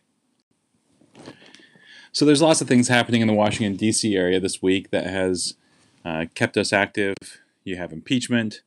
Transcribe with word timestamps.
So 2.11 2.23
there's 2.23 2.41
lots 2.43 2.61
of 2.61 2.67
things 2.67 2.87
happening 2.87 3.21
in 3.21 3.27
the 3.27 3.33
Washington 3.33 3.75
D.C. 3.75 4.15
area 4.15 4.39
this 4.39 4.61
week 4.61 4.91
that 4.91 5.07
has 5.07 5.55
uh, 6.05 6.27
kept 6.35 6.55
us 6.55 6.71
active. 6.71 7.15
You 7.63 7.77
have 7.77 7.91
impeachment. 7.91 8.61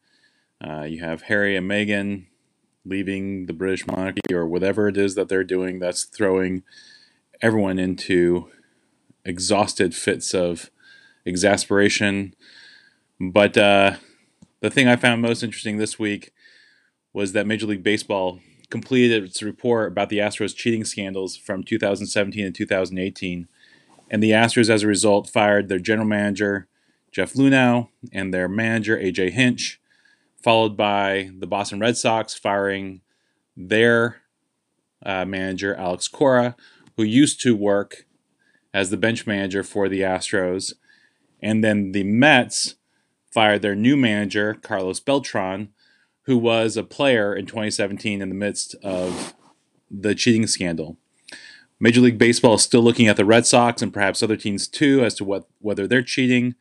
Uh, 0.61 0.83
you 0.83 1.05
have 1.05 1.23
Harry 1.23 1.57
and 1.57 1.71
Meghan 1.71 2.25
leaving 2.85 3.47
the 3.47 3.53
British 3.53 3.87
monarchy 3.87 4.21
or 4.33 4.47
whatever 4.47 4.89
it 4.89 4.97
is 4.97 5.15
that 5.15 5.29
they're 5.29 5.45
doing 5.45 5.79
that's 5.79 6.05
throwing 6.05 6.63
everyone 7.41 7.79
into 7.79 8.49
exhausted 9.25 9.95
fits 9.95 10.35
of 10.35 10.71
exasperation. 11.27 12.35
But 13.21 13.57
uh, 13.57 13.97
the 14.61 14.71
thing 14.71 14.89
I 14.89 14.97
found 14.97 15.23
most 15.23 15.43
interesting 15.43 15.79
this 15.79 15.99
week 15.99 16.33
was 17.13 17.33
that 17.33 17.47
Major 17.47 17.67
League 17.67 17.83
Baseball 17.83 18.41
completed 18.71 19.25
its 19.25 19.43
report 19.43 19.93
about 19.93 20.09
the 20.09 20.19
Astros 20.19 20.55
cheating 20.55 20.85
scandals 20.85 21.37
from 21.37 21.63
2017 21.63 22.45
and 22.45 22.55
2018. 22.55 23.49
And 24.11 24.23
the 24.23 24.31
Astros, 24.31 24.71
as 24.71 24.83
a 24.83 24.87
result, 24.87 25.29
fired 25.29 25.69
their 25.69 25.79
general 25.79 26.07
manager, 26.07 26.67
Jeff 27.13 27.35
Luhnow, 27.35 27.89
and 28.13 28.33
their 28.33 28.49
manager, 28.49 28.97
AJ 28.97 29.31
Hinch 29.31 29.78
followed 30.43 30.77
by 30.77 31.31
the 31.37 31.47
Boston 31.47 31.81
Red 31.81 31.97
Sox 31.97 32.35
firing 32.35 33.01
their 33.57 34.23
uh, 35.05 35.25
manager, 35.25 35.75
Alex 35.75 36.09
Cora, 36.09 36.57
who 36.97 37.03
used 37.03 37.41
to 37.43 37.57
work 37.57 38.07
as 38.73 38.91
the 38.91 38.97
bench 38.97 39.27
manager 39.27 39.63
for 39.63 39.89
the 39.89 40.01
Astros. 40.01 40.75
And 41.41 41.63
then 41.63 41.93
the 41.93 42.05
Mets 42.05 42.77
fired 43.31 43.63
their 43.63 43.75
new 43.75 43.97
manager, 43.97 44.55
Carlos 44.55 45.01
Beltran, 45.01 45.69
who 46.23 46.37
was 46.37 46.77
a 46.77 46.83
player 46.83 47.35
in 47.35 47.47
2017 47.47 48.21
in 48.21 48.29
the 48.29 48.35
midst 48.35 48.75
of 48.83 49.35
the 49.91 50.15
cheating 50.15 50.47
scandal. 50.47 50.97
Major 51.81 52.01
League 52.01 52.19
Baseball 52.19 52.55
is 52.55 52.63
still 52.63 52.83
looking 52.83 53.07
at 53.07 53.17
the 53.17 53.25
Red 53.25 53.47
Sox 53.47 53.83
and 53.83 53.93
perhaps 53.93 54.23
other 54.23 54.37
teams 54.37 54.67
too 54.67 55.05
as 55.05 55.15
to 55.15 55.25
what 55.25 55.49
whether 55.61 55.87
they're 55.87 56.03
cheating. 56.03 56.55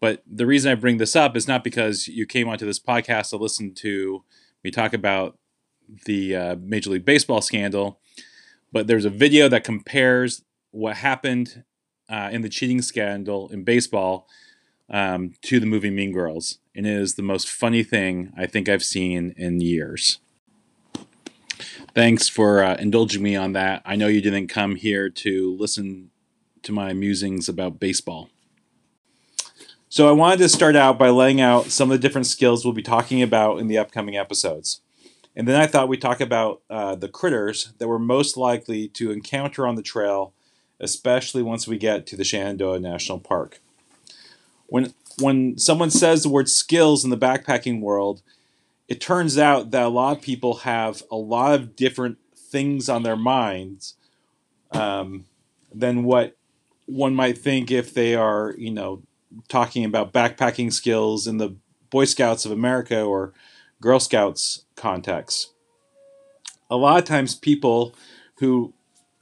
But 0.00 0.22
the 0.26 0.46
reason 0.46 0.70
I 0.70 0.74
bring 0.74 0.98
this 0.98 1.16
up 1.16 1.36
is 1.36 1.48
not 1.48 1.64
because 1.64 2.08
you 2.08 2.26
came 2.26 2.48
onto 2.48 2.66
this 2.66 2.78
podcast 2.78 3.30
to 3.30 3.36
listen 3.36 3.74
to 3.76 4.24
me 4.62 4.70
talk 4.70 4.92
about 4.92 5.38
the 6.06 6.34
uh, 6.34 6.56
Major 6.60 6.90
League 6.90 7.04
Baseball 7.04 7.40
scandal, 7.40 8.00
but 8.72 8.86
there's 8.86 9.04
a 9.04 9.10
video 9.10 9.48
that 9.48 9.64
compares 9.64 10.42
what 10.70 10.96
happened 10.96 11.64
uh, 12.08 12.30
in 12.32 12.42
the 12.42 12.48
cheating 12.48 12.82
scandal 12.82 13.48
in 13.50 13.64
baseball 13.64 14.26
um, 14.90 15.32
to 15.42 15.60
the 15.60 15.66
movie 15.66 15.90
Mean 15.90 16.12
Girls, 16.12 16.58
and 16.74 16.86
it 16.86 16.92
is 16.92 17.14
the 17.14 17.22
most 17.22 17.48
funny 17.48 17.82
thing 17.82 18.32
I 18.36 18.46
think 18.46 18.68
I've 18.68 18.84
seen 18.84 19.34
in 19.36 19.60
years. 19.60 20.18
Thanks 21.94 22.28
for 22.28 22.62
uh, 22.62 22.74
indulging 22.76 23.22
me 23.22 23.36
on 23.36 23.52
that. 23.52 23.82
I 23.84 23.96
know 23.96 24.08
you 24.08 24.20
didn't 24.20 24.48
come 24.48 24.74
here 24.76 25.08
to 25.08 25.56
listen 25.56 26.10
to 26.62 26.72
my 26.72 26.92
musings 26.92 27.48
about 27.48 27.78
baseball. 27.78 28.30
So 29.94 30.08
I 30.08 30.10
wanted 30.10 30.38
to 30.38 30.48
start 30.48 30.74
out 30.74 30.98
by 30.98 31.10
laying 31.10 31.40
out 31.40 31.66
some 31.66 31.88
of 31.88 31.96
the 31.96 32.02
different 32.02 32.26
skills 32.26 32.64
we'll 32.64 32.74
be 32.74 32.82
talking 32.82 33.22
about 33.22 33.60
in 33.60 33.68
the 33.68 33.78
upcoming 33.78 34.16
episodes. 34.16 34.80
And 35.36 35.46
then 35.46 35.54
I 35.54 35.68
thought 35.68 35.86
we'd 35.86 36.02
talk 36.02 36.20
about 36.20 36.62
uh, 36.68 36.96
the 36.96 37.08
critters 37.08 37.72
that 37.78 37.86
we're 37.86 38.00
most 38.00 38.36
likely 38.36 38.88
to 38.88 39.12
encounter 39.12 39.68
on 39.68 39.76
the 39.76 39.82
trail, 39.82 40.32
especially 40.80 41.44
once 41.44 41.68
we 41.68 41.78
get 41.78 42.08
to 42.08 42.16
the 42.16 42.24
Shenandoah 42.24 42.80
National 42.80 43.20
Park. 43.20 43.60
When, 44.66 44.94
when 45.20 45.58
someone 45.58 45.90
says 45.90 46.24
the 46.24 46.28
word 46.28 46.48
skills 46.48 47.04
in 47.04 47.10
the 47.10 47.16
backpacking 47.16 47.80
world, 47.80 48.20
it 48.88 49.00
turns 49.00 49.38
out 49.38 49.70
that 49.70 49.86
a 49.86 49.88
lot 49.90 50.16
of 50.16 50.24
people 50.24 50.54
have 50.54 51.04
a 51.08 51.16
lot 51.16 51.54
of 51.54 51.76
different 51.76 52.18
things 52.36 52.88
on 52.88 53.04
their 53.04 53.14
minds 53.14 53.94
um, 54.72 55.26
than 55.72 56.02
what 56.02 56.36
one 56.86 57.14
might 57.14 57.38
think 57.38 57.70
if 57.70 57.94
they 57.94 58.16
are, 58.16 58.56
you 58.58 58.72
know, 58.72 59.03
talking 59.48 59.84
about 59.84 60.12
backpacking 60.12 60.72
skills 60.72 61.26
in 61.26 61.38
the 61.38 61.56
Boy 61.90 62.04
Scouts 62.04 62.44
of 62.44 62.52
America 62.52 63.02
or 63.02 63.32
Girl 63.80 64.00
Scouts 64.00 64.64
context. 64.76 65.52
A 66.70 66.76
lot 66.76 66.98
of 66.98 67.04
times, 67.04 67.34
people 67.34 67.94
who 68.36 68.72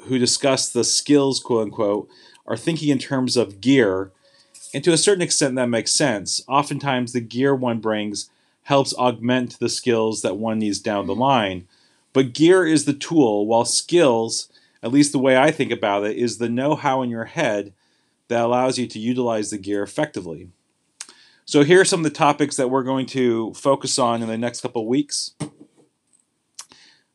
who 0.05 0.19
discuss 0.19 0.69
the 0.69 0.85
skills, 0.85 1.39
quote 1.39 1.67
unquote, 1.67 2.09
are 2.47 2.57
thinking 2.57 2.89
in 2.89 2.99
terms 2.99 3.37
of 3.37 3.61
gear, 3.61 4.11
and 4.75 4.83
to 4.85 4.93
a 4.93 4.99
certain 4.99 5.23
extent, 5.23 5.55
that 5.57 5.69
makes 5.69 5.93
sense. 5.93 6.43
Oftentimes, 6.49 7.13
the 7.13 7.21
gear 7.21 7.55
one 7.55 7.79
brings 7.79 8.31
helps 8.65 8.95
augment 8.95 9.59
the 9.59 9.69
skills 9.69 10.23
that 10.23 10.37
one 10.37 10.59
needs 10.59 10.79
down 10.79 11.07
the 11.07 11.13
mm-hmm. 11.13 11.23
line. 11.23 11.69
But 12.13 12.35
gear 12.35 12.67
is 12.67 12.85
the 12.85 12.93
tool, 12.93 13.47
while 13.47 13.65
skills, 13.65 14.49
at 14.83 14.93
least 14.93 15.13
the 15.13 15.19
way 15.19 15.37
I 15.37 15.51
think 15.51 15.73
about 15.73 16.05
it, 16.05 16.17
is 16.17 16.39
the 16.39 16.49
know 16.49 16.75
how 16.75 17.03
in 17.03 17.11
your 17.11 17.25
head 17.25 17.73
that 18.33 18.45
allows 18.45 18.79
you 18.79 18.87
to 18.87 18.99
utilize 18.99 19.51
the 19.51 19.59
gear 19.59 19.83
effectively. 19.83 20.49
So 21.45 21.65
here 21.65 21.83
are 21.83 21.85
some 21.85 22.01
of 22.01 22.05
the 22.05 22.19
topics 22.19 22.57
that 22.57 22.71
we're 22.71 22.83
going 22.83 23.05
to 23.07 23.53
focus 23.53 23.99
on 23.99 24.23
in 24.23 24.29
the 24.29 24.39
next 24.39 24.63
couple 24.63 24.87
weeks. 24.87 25.35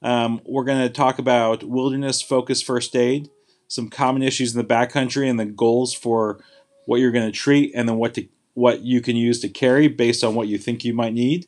Um, 0.03 0.41
we're 0.45 0.63
going 0.63 0.87
to 0.87 0.93
talk 0.93 1.17
about 1.17 1.63
wilderness 1.63 2.21
focused 2.21 2.65
first 2.65 2.95
aid, 2.95 3.31
some 3.67 3.89
common 3.89 4.21
issues 4.21 4.55
in 4.55 4.61
the 4.61 4.67
backcountry, 4.67 5.27
and 5.27 5.39
the 5.39 5.45
goals 5.45 5.91
for 5.91 6.39
what 6.85 6.99
you're 6.99 7.11
going 7.11 7.25
to 7.25 7.31
treat, 7.31 7.71
and 7.73 7.89
then 7.89 7.97
what 7.97 8.13
to 8.13 8.27
what 8.53 8.81
you 8.81 9.01
can 9.01 9.15
use 9.15 9.39
to 9.39 9.49
carry 9.49 9.87
based 9.87 10.23
on 10.23 10.35
what 10.35 10.47
you 10.47 10.59
think 10.59 10.85
you 10.85 10.93
might 10.93 11.13
need. 11.13 11.47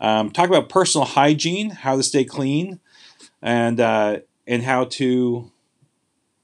Um, 0.00 0.30
talk 0.30 0.48
about 0.48 0.68
personal 0.68 1.04
hygiene, 1.04 1.70
how 1.70 1.96
to 1.96 2.02
stay 2.02 2.24
clean, 2.24 2.80
and 3.40 3.78
uh, 3.78 4.18
and 4.48 4.64
how 4.64 4.86
to, 4.98 5.52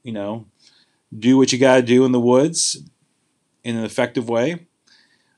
you 0.04 0.12
know, 0.12 0.46
do 1.16 1.36
what 1.36 1.52
you 1.52 1.58
got 1.58 1.76
to 1.76 1.82
do 1.82 2.04
in 2.04 2.12
the 2.12 2.20
woods 2.20 2.82
in 3.64 3.76
an 3.76 3.84
effective 3.84 4.28
way. 4.28 4.66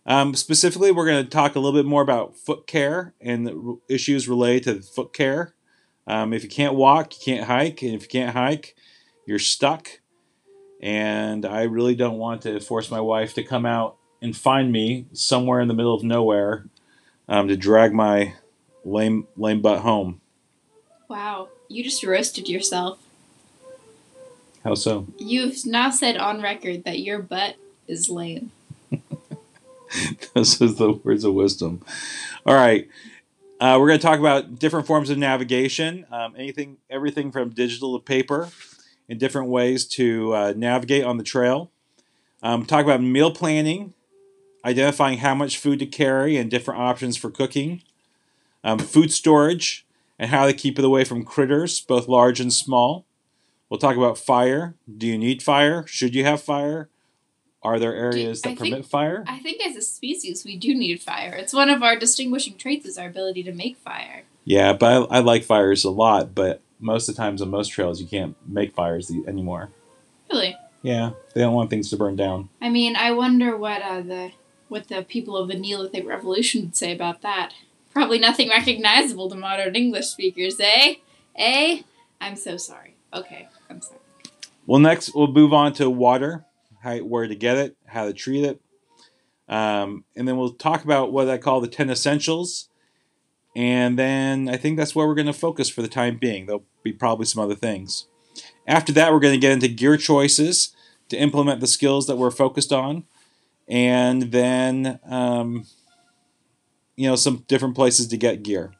Um, 0.07 0.35
specifically, 0.35 0.93
we're 0.93 1.07
going 1.07 1.25
to 1.25 1.31
talk 1.31 1.55
a 1.55 1.61
little 1.61 1.79
bit 1.79 1.89
more 1.89 2.03
about 2.03 2.37
foot 2.37 2.67
care 2.67 3.15
and 3.21 3.47
the 3.47 3.79
issues 3.89 4.29
related 4.29 4.65
to 4.65 4.83
foot 4.83 5.13
care. 5.13 5.55
Um, 6.07 6.33
if 6.33 6.43
you 6.43 6.51
can't 6.51 6.75
walk, 6.75 7.15
you 7.15 7.35
can't 7.35 7.47
hike, 7.47 7.81
and 7.83 7.95
if 7.95 8.03
you 8.03 8.09
can't 8.09 8.37
hike, 8.37 8.77
you're 9.27 9.39
stuck. 9.39 10.01
And 10.83 11.47
I 11.47 11.63
really 11.63 11.95
don't 11.95 12.19
want 12.19 12.43
to 12.43 12.61
force 12.61 12.91
my 12.91 13.01
wife 13.01 13.33
to 13.35 13.43
come 13.43 13.65
out 13.65 13.97
and 14.21 14.37
find 14.37 14.71
me 14.71 15.07
somewhere 15.13 15.61
in 15.61 15.69
the 15.69 15.75
middle 15.75 15.95
of 15.95 16.03
nowhere 16.03 16.69
um, 17.27 17.49
to 17.49 17.57
drag 17.57 17.95
my 17.95 18.35
lame 18.85 19.27
lame 19.37 19.63
butt 19.63 19.81
home. 19.81 20.21
Wow, 21.09 21.49
you 21.69 21.83
just 21.83 22.05
roasted 22.05 22.49
yourself. 22.49 23.04
How 24.65 24.75
so? 24.75 25.07
You've 25.19 25.67
now 25.67 25.91
said 25.91 26.17
on 26.17 26.41
record 26.41 26.85
that 26.85 27.01
your 27.01 27.21
butt 27.21 27.57
is 27.87 28.09
lame. 28.09 28.51
this 30.35 30.61
is 30.61 30.77
the 30.77 30.93
words 31.05 31.25
of 31.25 31.35
wisdom. 31.35 31.85
All 32.47 32.55
right. 32.55 32.89
Uh, 33.61 33.77
we're 33.79 33.89
going 33.89 34.01
to 34.01 34.07
talk 34.07 34.19
about 34.19 34.59
different 34.59 34.87
forms 34.87 35.11
of 35.11 35.19
navigation, 35.19 36.07
um, 36.11 36.35
anything, 36.37 36.79
everything 36.89 37.31
from 37.31 37.51
digital 37.51 37.99
to 37.99 38.03
paper, 38.03 38.49
in 39.07 39.19
different 39.19 39.49
ways 39.49 39.85
to 39.85 40.35
uh, 40.35 40.55
navigate 40.57 41.05
on 41.05 41.19
the 41.19 41.25
trail. 41.25 41.71
Um, 42.43 42.65
talk 42.65 42.85
about 42.85 43.03
meal 43.03 43.31
planning, 43.33 43.93
identifying 44.65 45.19
how 45.19 45.35
much 45.35 45.59
food 45.59 45.79
to 45.81 45.87
carry 45.87 46.37
and 46.39 46.51
different 46.51 46.81
options 46.81 47.17
for 47.17 47.31
cooking. 47.31 47.83
Um, 48.63 48.79
food 48.79 49.13
storage 49.13 49.87
and 50.19 50.31
how 50.31 50.47
to 50.47 50.55
keep 50.55 50.79
it 50.79 50.85
away 50.87 51.05
from 51.05 51.23
critters, 51.23 51.81
both 51.81 52.09
large 52.09 52.41
and 52.41 52.53
small. 52.53 53.05
We'll 53.75 53.81
talk 53.81 53.97
about 53.97 54.19
fire. 54.19 54.77
Do 54.87 55.05
you 55.05 55.19
need 55.19 55.43
fire? 55.43 55.85
Should 55.89 56.15
you 56.15 56.23
have 56.25 56.41
fire? 56.41 56.89
Are 57.61 57.81
there 57.81 57.93
areas 57.93 58.41
that 58.43 58.57
permit 58.57 58.87
fire? 58.87 59.25
I 59.27 59.41
think 59.41 59.61
as 59.67 59.75
a 59.75 59.83
species 59.83 60.45
we 60.45 60.57
do 60.57 60.77
need 60.77 61.03
fire. 61.03 61.33
It's 61.33 61.53
one 61.53 61.69
of 61.69 61.83
our 61.83 61.97
distinguishing 61.97 62.57
traits 62.57 62.87
is 62.87 62.97
our 62.97 63.09
ability 63.09 63.43
to 63.43 63.53
make 63.53 63.77
fire. 63.77 64.27
Yeah, 64.45 64.75
but 64.75 65.11
I, 65.11 65.17
I 65.17 65.19
like 65.19 65.43
fires 65.43 65.83
a 65.83 65.91
lot, 65.91 66.37
but 66.37 66.61
most 66.79 67.09
of 67.09 67.17
the 67.17 67.21
times 67.21 67.43
on 67.43 67.51
most 67.51 67.67
trails 67.67 68.01
you 68.01 68.07
can't 68.07 68.37
make 68.49 68.77
fires 68.77 69.09
the- 69.09 69.25
anymore. 69.27 69.71
Really? 70.31 70.57
Yeah, 70.83 71.11
they 71.35 71.41
don't 71.41 71.55
want 71.55 71.69
things 71.69 71.91
to 71.91 71.97
burn 71.97 72.15
down. 72.15 72.51
I 72.63 72.69
mean, 72.69 72.95
I 72.95 73.11
wonder 73.11 73.57
what 73.57 73.83
uh, 73.83 74.03
the 74.03 74.31
what 74.69 74.87
the 74.87 75.03
people 75.03 75.37
of 75.37 75.49
the 75.49 75.59
Neolithic 75.59 76.07
Revolution 76.07 76.61
would 76.61 76.77
say 76.77 76.93
about 76.93 77.23
that. 77.23 77.55
Probably 77.93 78.21
nothing 78.21 78.49
recognizable 78.61 79.29
to 79.31 79.35
modern 79.35 79.75
English 79.75 80.07
speakers, 80.07 80.61
eh? 80.61 80.95
Eh? 81.35 81.83
I'm 82.21 82.37
so 82.37 82.57
sorry. 82.57 82.95
Okay, 83.13 83.49
I'm 83.71 83.81
sorry. 83.81 84.01
Well, 84.67 84.81
next 84.81 85.15
we'll 85.15 85.33
move 85.33 85.53
on 85.53 85.73
to 85.75 85.91
water, 85.91 86.45
how, 86.83 86.99
where 86.99 87.27
to 87.27 87.35
get 87.35 87.57
it, 87.57 87.77
how 87.87 88.07
to 88.07 88.13
treat 88.13 88.45
it, 88.45 88.61
um, 89.49 90.05
and 90.17 90.27
then 90.27 90.37
we'll 90.37 90.55
talk 90.55 90.85
about 90.85 91.13
what 91.13 91.29
I 91.29 91.39
call 91.39 91.61
the 91.61 91.69
ten 91.69 91.91
essentials. 91.91 92.69
And 93.57 93.97
then 93.99 94.49
I 94.49 94.57
think 94.57 94.77
that's 94.77 94.97
where 94.97 95.07
we're 95.07 95.15
going 95.15 95.29
to 95.29 95.33
focus 95.33 95.69
for 95.69 95.81
the 95.81 95.89
time 95.89 96.17
being. 96.17 96.47
There'll 96.47 96.65
be 96.83 96.93
probably 96.93 97.27
some 97.27 97.43
other 97.43 97.55
things. 97.55 98.09
After 98.67 98.93
that, 98.95 99.13
we're 99.13 99.21
going 99.21 99.35
to 99.35 99.41
get 99.41 99.53
into 99.53 99.69
gear 99.69 99.97
choices 99.97 100.75
to 101.09 101.17
implement 101.17 101.61
the 101.61 101.69
skills 101.69 102.07
that 102.09 102.17
we're 102.17 102.33
focused 102.33 102.73
on, 102.73 103.05
and 103.69 104.33
then 104.33 104.99
um, 105.09 105.67
you 106.97 107.09
know 107.09 107.17
some 107.17 107.45
different 107.47 107.75
places 107.75 108.09
to 108.09 108.17
get 108.17 108.43
gear. 108.43 108.73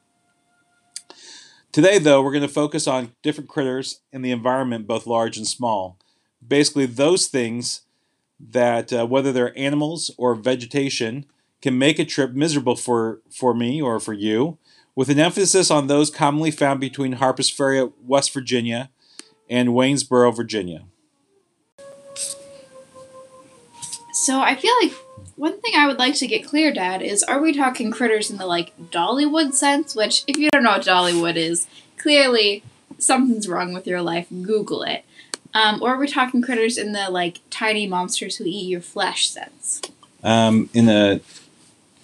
Today, 1.75 1.99
though, 1.99 2.23
we're 2.23 2.31
going 2.31 2.43
to 2.43 2.47
focus 2.47 2.87
on 2.87 3.17
different 3.25 3.51
critters 3.51 4.01
in 4.13 4.23
the 4.23 4.31
environment, 4.31 4.87
both 4.87 5.09
large 5.09 5.37
and 5.37 5.45
small. 5.45 5.99
Basically, 6.47 6.87
those 6.87 7.27
things 7.27 7.81
that, 8.39 8.93
uh, 8.93 9.05
whether 9.09 9.33
they're 9.33 9.59
animals 9.59 10.13
or 10.17 10.37
vegetation, 10.37 11.27
can 11.61 11.77
make 11.77 11.99
a 11.99 12.05
trip 12.05 12.31
miserable 12.31 12.77
for, 12.77 13.23
for 13.29 13.55
me 13.55 13.83
or 13.83 13.99
for 13.99 14.13
you, 14.13 14.57
with 14.95 15.09
an 15.09 15.19
emphasis 15.19 15.69
on 15.69 15.89
those 15.89 16.13
commonly 16.13 16.53
found 16.53 16.79
between 16.79 17.15
Harpers 17.15 17.51
Ferry, 17.51 17.91
West 18.07 18.33
Virginia, 18.33 18.91
and 19.51 19.71
Waynesboro, 19.71 20.31
Virginia. 20.31 20.85
So 24.25 24.41
I 24.41 24.55
feel 24.55 24.73
like 24.83 24.93
one 25.37 25.61
thing 25.61 25.75
I 25.77 25.87
would 25.87 25.99
like 25.99 26.15
to 26.15 26.27
get 26.27 26.47
clear, 26.47 26.73
Dad, 26.73 27.03
is 27.03 27.23
are 27.23 27.43
we 27.43 27.53
talking 27.53 27.91
critters 27.91 28.31
in 28.31 28.39
the 28.39 28.47
like 28.47 28.73
Dollywood 28.91 29.53
sense? 29.53 29.95
Which, 29.95 30.25
if 30.27 30.39
you 30.39 30.49
don't 30.51 30.63
know 30.63 30.71
what 30.71 30.83
Dollywood 30.87 31.37
is, 31.37 31.67
clearly 31.99 32.63
something's 32.99 33.47
wrong 33.47 33.75
with 33.75 33.87
your 33.87 34.01
life. 34.01 34.27
Google 34.31 34.83
it. 34.83 35.05
Um, 35.53 35.83
or 35.83 35.91
are 35.91 35.99
we 35.99 36.07
talking 36.09 36.41
critters 36.41 36.79
in 36.79 36.93
the 36.93 37.11
like 37.11 37.41
tiny 37.51 37.87
monsters 37.87 38.37
who 38.37 38.45
eat 38.47 38.67
your 38.71 38.81
flesh 38.81 39.29
sense? 39.29 39.83
Um, 40.23 40.71
in 40.73 40.89
a, 40.89 41.21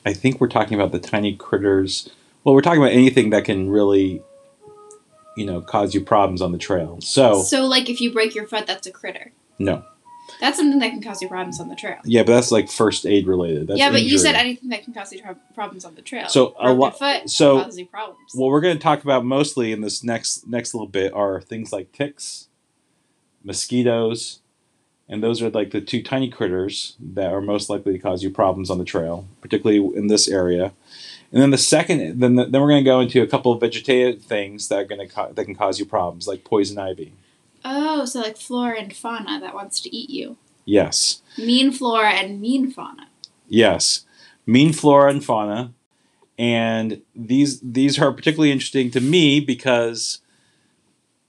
I 0.05 0.13
think 0.13 0.43
we're 0.43 0.49
talking 0.49 0.79
about 0.79 0.93
the 0.93 1.01
tiny 1.01 1.35
critters. 1.35 2.11
Well, 2.45 2.55
we're 2.55 2.61
talking 2.61 2.83
about 2.83 2.93
anything 2.93 3.31
that 3.31 3.47
can 3.47 3.71
really, 3.71 4.23
you 5.39 5.47
know, 5.47 5.63
cause 5.63 5.95
you 5.95 6.03
problems 6.03 6.43
on 6.43 6.53
the 6.53 6.59
trail. 6.59 7.01
So, 7.01 7.43
So, 7.43 7.65
like, 7.65 7.89
if 7.89 7.99
you 8.03 8.13
break 8.13 8.35
your 8.35 8.47
foot, 8.47 8.67
that's 8.67 8.87
a 8.87 8.91
critter. 8.91 9.33
no. 9.59 9.85
That's 10.41 10.57
something 10.59 10.79
that 10.81 10.91
can 10.91 11.03
cause 11.03 11.21
you 11.23 11.29
problems 11.29 11.61
on 11.61 11.69
the 11.69 11.75
trail. 11.77 11.99
Yeah, 12.05 12.23
but 12.23 12.33
that's 12.33 12.51
like 12.51 12.71
first 12.71 13.07
aid 13.07 13.27
related. 13.27 13.69
That's 13.69 13.79
yeah, 13.79 13.91
but 13.91 14.03
you 14.03 14.19
said 14.19 14.35
anything 14.35 14.69
that 14.71 14.85
can 14.85 14.93
cause 14.93 15.13
you 15.13 15.21
tro- 15.21 15.37
problems 15.55 15.85
on 15.85 15.95
the 15.95 16.03
trail. 16.03 16.29
So, 16.29 16.55
a 16.59 16.73
lot- 16.73 16.99
foot 16.99 17.29
so- 17.29 17.63
causes 17.63 17.79
you 17.79 17.87
problems. 17.87 18.33
What 18.35 18.49
we're 18.51 18.61
going 18.61 18.77
to 18.77 18.83
talk 18.83 19.03
about 19.03 19.25
mostly 19.25 19.73
in 19.73 19.81
this 19.81 20.05
next 20.05 20.47
next 20.47 20.75
little 20.75 20.89
bit 20.89 21.13
are 21.13 21.41
things 21.41 21.73
like 21.73 21.93
ticks, 21.93 22.49
mosquitoes, 23.45 24.41
and 25.09 25.23
those 25.23 25.43
are 25.43 25.51
like 25.51 25.71
the 25.73 25.81
two 25.81 26.03
tiny 26.03 26.29
critters 26.31 26.97
that 27.01 27.33
are 27.33 27.41
most 27.41 27.69
likely 27.69 27.93
to 27.93 27.99
cause 27.99 28.23
you 28.23 28.31
problems 28.31 28.71
on 28.71 28.79
the 28.79 28.85
trail, 28.85 29.27
particularly 29.41 29.97
in 29.97 30.07
this 30.07 30.29
area. 30.29 30.73
And 31.33 31.41
then 31.41 31.51
the 31.51 31.59
second, 31.59 32.21
then 32.21 32.35
then 32.37 32.53
we're 32.53 32.69
going 32.69 32.85
to 32.85 32.89
go 32.91 33.01
into 33.01 33.23
a 33.23 33.27
couple 33.27 33.53
of 33.53 33.61
vegetative 33.61 34.23
things 34.23 34.69
that 34.69 34.79
are 34.79 34.85
going 34.85 35.01
to 35.07 35.13
ca- 35.13 35.33
that 35.33 35.45
can 35.45 35.55
cause 35.55 35.79
you 35.79 35.85
problems, 35.85 36.27
like 36.27 36.45
poison 36.45 36.79
ivy. 36.79 37.13
Oh, 37.65 38.05
so 38.05 38.21
like 38.21 38.37
flora 38.37 38.79
and 38.81 38.95
fauna 38.95 39.41
that 39.41 39.55
wants 39.55 39.81
to 39.81 39.95
eat 39.95 40.11
you. 40.11 40.37
Yes, 40.65 41.23
Mean 41.39 41.73
flora 41.73 42.11
and 42.11 42.41
mean 42.41 42.71
fauna. 42.71 43.09
yes, 43.49 44.05
mean 44.47 44.73
flora 44.73 45.11
and 45.11 45.25
fauna, 45.25 45.73
and 46.39 47.03
these 47.15 47.61
these 47.61 47.99
are 47.99 48.13
particularly 48.13 48.53
interesting 48.53 48.91
to 48.93 49.01
me 49.01 49.41
because 49.41 50.21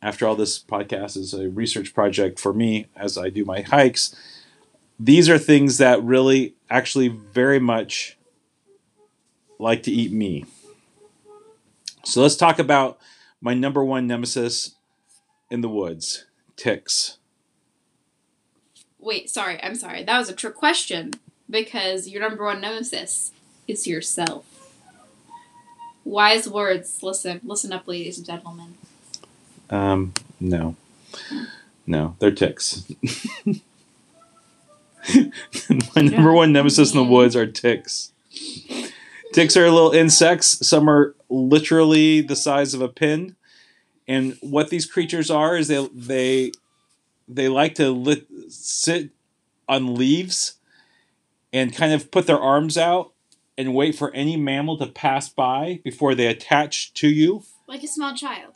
after 0.02 0.28
all 0.28 0.36
this 0.36 0.60
podcast 0.62 1.16
is 1.18 1.34
a 1.34 1.50
research 1.50 1.94
project 1.94 2.40
for 2.40 2.54
me 2.54 2.88
as 2.96 3.18
i 3.18 3.30
do 3.30 3.46
my 3.46 3.62
hikes. 3.62 4.16
These 5.00 5.30
are 5.30 5.40
things 5.40 5.80
that 5.80 6.04
really 6.04 6.54
actually 6.70 7.08
very 7.08 7.60
much 7.60 8.18
like 9.58 9.82
to 9.84 9.92
eat 9.92 10.12
me. 10.12 10.46
So 12.04 12.22
let's 12.22 12.36
talk 12.36 12.60
about 12.60 13.00
my 13.42 13.54
number 13.56 13.84
one 13.84 14.06
nemesis 14.08 14.76
in 15.52 15.62
the 15.62 15.70
woods 15.70 16.26
ticks 16.56 17.18
Wait, 19.04 19.32
sorry, 19.32 19.62
I'm 19.64 19.74
sorry. 19.74 20.04
That 20.04 20.20
was 20.20 20.30
a 20.30 20.34
trick 20.34 20.54
question 20.54 21.12
because 21.50 22.08
your 22.08 22.22
number 22.22 22.46
one 22.46 22.62
nemesis 22.62 23.32
is 23.68 23.88
yourself. 23.88 24.46
Wise 26.06 26.48
words. 26.48 27.02
Listen, 27.02 27.42
listen 27.44 27.74
up, 27.74 27.88
ladies 27.88 28.18
and 28.20 28.28
gentlemen. 28.28 28.76
um 29.72 30.14
no 30.40 30.76
no 31.88 32.16
they're 32.20 32.32
ticks 32.32 32.84
my 35.96 36.02
number 36.02 36.32
one 36.32 36.52
nemesis 36.54 36.92
in 36.94 36.98
the 36.98 37.04
woods 37.04 37.36
are 37.36 37.48
ticks 37.48 38.12
ticks 39.34 39.58
are 39.58 39.70
little 39.72 39.92
insects 39.92 40.66
some 40.68 40.90
are 40.90 41.16
literally 41.30 42.22
the 42.22 42.36
size 42.36 42.74
of 42.74 42.82
a 42.82 42.88
pin 42.88 43.36
and 44.08 44.38
what 44.42 44.70
these 44.70 44.86
creatures 44.86 45.30
are 45.30 45.58
is 45.58 45.68
they 45.68 45.88
they 45.94 46.52
they 47.28 47.48
like 47.48 47.76
to 47.76 47.92
lit, 47.92 48.28
sit 48.50 49.12
on 49.68 49.96
leaves 49.96 50.56
and 51.54 51.76
kind 51.76 51.94
of 51.94 52.12
put 52.12 52.28
their 52.28 52.40
arms 52.40 52.78
out 52.78 53.14
and 53.58 53.74
wait 53.74 53.96
for 53.96 54.14
any 54.14 54.36
mammal 54.36 54.78
to 54.78 54.88
pass 54.88 55.30
by 55.30 55.80
before 55.84 56.16
they 56.16 56.28
attach 56.28 56.94
to 56.94 57.08
you 57.08 57.44
Like 57.68 57.84
a 57.84 57.88
small 57.88 58.16
child. 58.16 58.56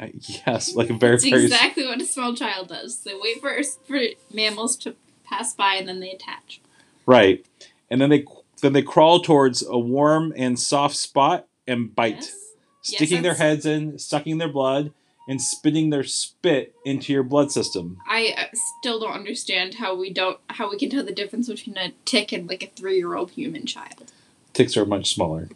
Uh, 0.00 0.08
yes 0.46 0.74
like 0.74 0.88
a 0.88 0.94
very 0.94 1.16
That's 1.16 1.28
very 1.28 1.44
exactly 1.44 1.84
what 1.84 2.00
a 2.00 2.06
small 2.06 2.34
child 2.34 2.68
does. 2.68 3.02
They 3.04 3.14
wait 3.14 3.40
for 3.40 3.54
for 3.86 4.00
mammals 4.32 4.76
to 4.78 4.94
pass 5.24 5.54
by 5.54 5.74
and 5.74 5.88
then 5.88 6.00
they 6.00 6.10
attach. 6.12 6.60
right 7.04 7.44
and 7.90 8.00
then 8.00 8.10
they 8.10 8.24
then 8.62 8.72
they 8.72 8.82
crawl 8.82 9.20
towards 9.20 9.66
a 9.66 9.78
warm 9.78 10.32
and 10.36 10.58
soft 10.58 10.96
spot 10.96 11.46
and 11.66 11.94
bite 11.94 12.14
Yes? 12.14 12.41
Sticking 12.82 13.22
their 13.22 13.34
heads 13.34 13.64
in 13.64 13.98
sucking 13.98 14.38
their 14.38 14.48
blood 14.48 14.92
and 15.28 15.40
spitting 15.40 15.90
their 15.90 16.02
spit 16.02 16.74
into 16.84 17.12
your 17.12 17.22
blood 17.22 17.50
system 17.50 17.98
I 18.08 18.34
uh, 18.36 18.56
still 18.80 19.00
don't 19.00 19.14
understand 19.14 19.74
how 19.74 19.94
we 19.94 20.12
don't 20.12 20.38
how 20.50 20.68
we 20.70 20.78
can 20.78 20.90
tell 20.90 21.04
the 21.04 21.12
difference 21.12 21.48
between 21.48 21.78
a 21.78 21.92
tick 22.04 22.32
and 22.32 22.48
like 22.48 22.62
a 22.62 22.66
three 22.66 22.96
year 22.96 23.14
old 23.14 23.30
human 23.30 23.66
child. 23.66 24.12
ticks 24.52 24.76
are 24.76 24.84
much 24.84 25.14
smaller 25.14 25.48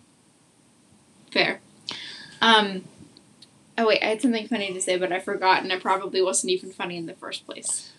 Fair. 1.36 1.60
Um. 2.40 2.84
Oh 3.76 3.86
wait, 3.86 4.02
I 4.02 4.06
had 4.06 4.22
something 4.22 4.48
funny 4.48 4.72
to 4.72 4.80
say, 4.80 4.96
but 4.96 5.12
I 5.12 5.20
forgot, 5.20 5.62
and 5.62 5.70
it 5.70 5.82
probably 5.82 6.22
wasn't 6.22 6.50
even 6.52 6.70
funny 6.70 6.96
in 6.96 7.04
the 7.04 7.12
first 7.12 7.44
place. 7.44 7.92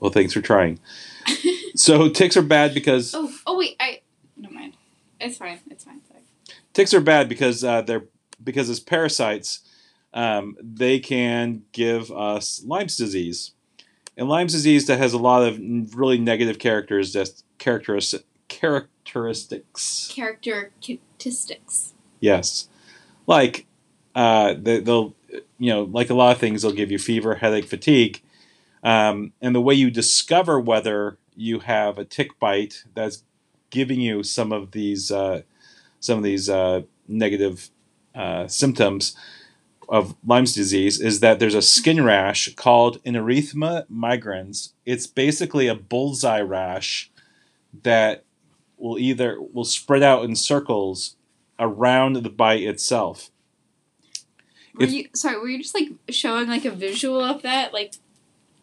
well 0.00 0.10
thanks 0.10 0.32
for 0.32 0.40
trying 0.40 0.80
so 1.74 2.08
ticks 2.08 2.36
are 2.36 2.42
bad 2.42 2.72
because 2.72 3.14
oh, 3.14 3.30
oh 3.46 3.58
wait, 3.58 3.76
I. 3.78 4.00
No 4.38 4.48
mind. 4.50 4.74
It's 5.20 5.36
fine. 5.36 5.58
It's 5.70 5.84
fine. 5.84 6.00
Sorry. 6.08 6.20
ticks 6.72 6.94
are 6.94 7.00
bad 7.00 7.28
because 7.28 7.62
uh, 7.62 7.82
they're 7.82 8.04
because 8.42 8.70
as 8.70 8.80
parasites 8.80 9.60
um, 10.14 10.56
they 10.60 10.98
can 10.98 11.62
give 11.72 12.10
us 12.10 12.62
Lyme's 12.64 12.96
disease. 12.96 13.52
And 14.16 14.28
Lyme's 14.28 14.52
disease 14.52 14.86
that 14.86 14.98
has 14.98 15.12
a 15.12 15.18
lot 15.18 15.46
of 15.46 15.58
really 15.94 16.18
negative 16.18 16.58
characters 16.58 17.14
characteris- 17.58 18.22
characteristics. 18.48 20.10
Characteristics. 20.12 21.94
yes. 22.20 22.68
Like 23.26 23.66
uh, 24.14 24.54
they, 24.58 24.80
they'll 24.80 25.14
you 25.58 25.70
know 25.72 25.82
like 25.84 26.08
a 26.08 26.14
lot 26.14 26.32
of 26.32 26.38
things 26.38 26.62
they'll 26.62 26.72
give 26.72 26.90
you 26.90 26.98
fever 26.98 27.36
headache 27.36 27.66
fatigue. 27.66 28.22
Um, 28.82 29.32
and 29.42 29.54
the 29.54 29.60
way 29.60 29.74
you 29.74 29.90
discover 29.90 30.58
whether 30.58 31.18
you 31.36 31.60
have 31.60 31.98
a 31.98 32.04
tick 32.04 32.38
bite 32.40 32.84
that's 32.94 33.22
giving 33.70 34.00
you 34.00 34.22
some 34.22 34.50
of 34.50 34.70
these 34.70 35.12
uh, 35.12 35.42
some 36.00 36.16
of 36.16 36.24
these 36.24 36.48
uh, 36.48 36.82
negative 37.06 37.70
uh, 38.18 38.48
symptoms 38.48 39.16
of 39.88 40.14
Lyme's 40.26 40.52
disease 40.52 41.00
is 41.00 41.20
that 41.20 41.38
there's 41.38 41.54
a 41.54 41.62
skin 41.62 42.04
rash 42.04 42.54
called 42.56 43.00
an 43.06 43.14
erythema 43.14 43.86
migrans. 43.90 44.72
It's 44.84 45.06
basically 45.06 45.66
a 45.68 45.74
bullseye 45.74 46.40
rash 46.42 47.10
that 47.84 48.24
will 48.76 48.98
either 48.98 49.40
will 49.40 49.64
spread 49.64 50.02
out 50.02 50.24
in 50.24 50.36
circles 50.36 51.16
around 51.58 52.14
the 52.14 52.28
bite 52.28 52.62
itself. 52.62 53.30
Were 54.74 54.84
If- 54.84 54.92
you 54.92 55.08
sorry? 55.14 55.38
Were 55.38 55.48
you 55.48 55.58
just 55.62 55.74
like 55.74 55.88
showing 56.10 56.48
like 56.48 56.64
a 56.64 56.70
visual 56.70 57.20
of 57.22 57.42
that? 57.42 57.72
Like, 57.72 57.94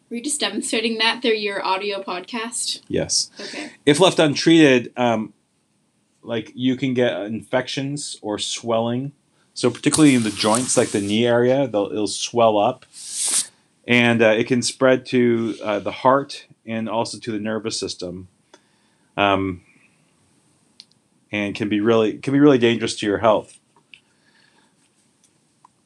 were 0.08 0.16
you 0.16 0.22
just 0.22 0.40
demonstrating 0.40 0.98
that 0.98 1.22
through 1.22 1.32
your 1.32 1.64
audio 1.64 2.02
podcast? 2.02 2.82
Yes. 2.88 3.30
Okay. 3.40 3.70
If 3.84 4.00
left 4.00 4.18
untreated, 4.18 4.92
um, 4.96 5.32
like 6.22 6.52
you 6.54 6.76
can 6.76 6.94
get 6.94 7.20
infections 7.22 8.16
or 8.22 8.38
swelling 8.38 9.12
So 9.56 9.70
particularly 9.70 10.14
in 10.14 10.22
the 10.22 10.28
joints, 10.28 10.76
like 10.76 10.90
the 10.90 11.00
knee 11.00 11.26
area, 11.26 11.66
they'll, 11.66 11.86
it'll 11.86 12.06
swell 12.06 12.58
up, 12.58 12.84
and 13.88 14.20
uh, 14.20 14.34
it 14.36 14.46
can 14.48 14.60
spread 14.60 15.06
to 15.06 15.56
uh, 15.64 15.78
the 15.78 15.92
heart 15.92 16.46
and 16.66 16.90
also 16.90 17.18
to 17.18 17.32
the 17.32 17.38
nervous 17.38 17.80
system, 17.80 18.28
um, 19.16 19.62
and 21.32 21.54
can 21.54 21.70
be 21.70 21.80
really 21.80 22.18
can 22.18 22.34
be 22.34 22.38
really 22.38 22.58
dangerous 22.58 22.96
to 22.96 23.06
your 23.06 23.16
health. 23.16 23.58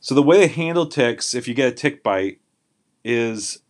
So 0.01 0.17
the 0.17 0.23
way 0.23 0.41
to 0.41 0.49
handle 0.49 0.87
ticks, 0.87 1.33
if 1.33 1.47
you 1.47 1.55
get 1.55 1.73
a 1.73 1.77
tick 1.77 2.03
bite, 2.03 2.41
is 3.05 3.61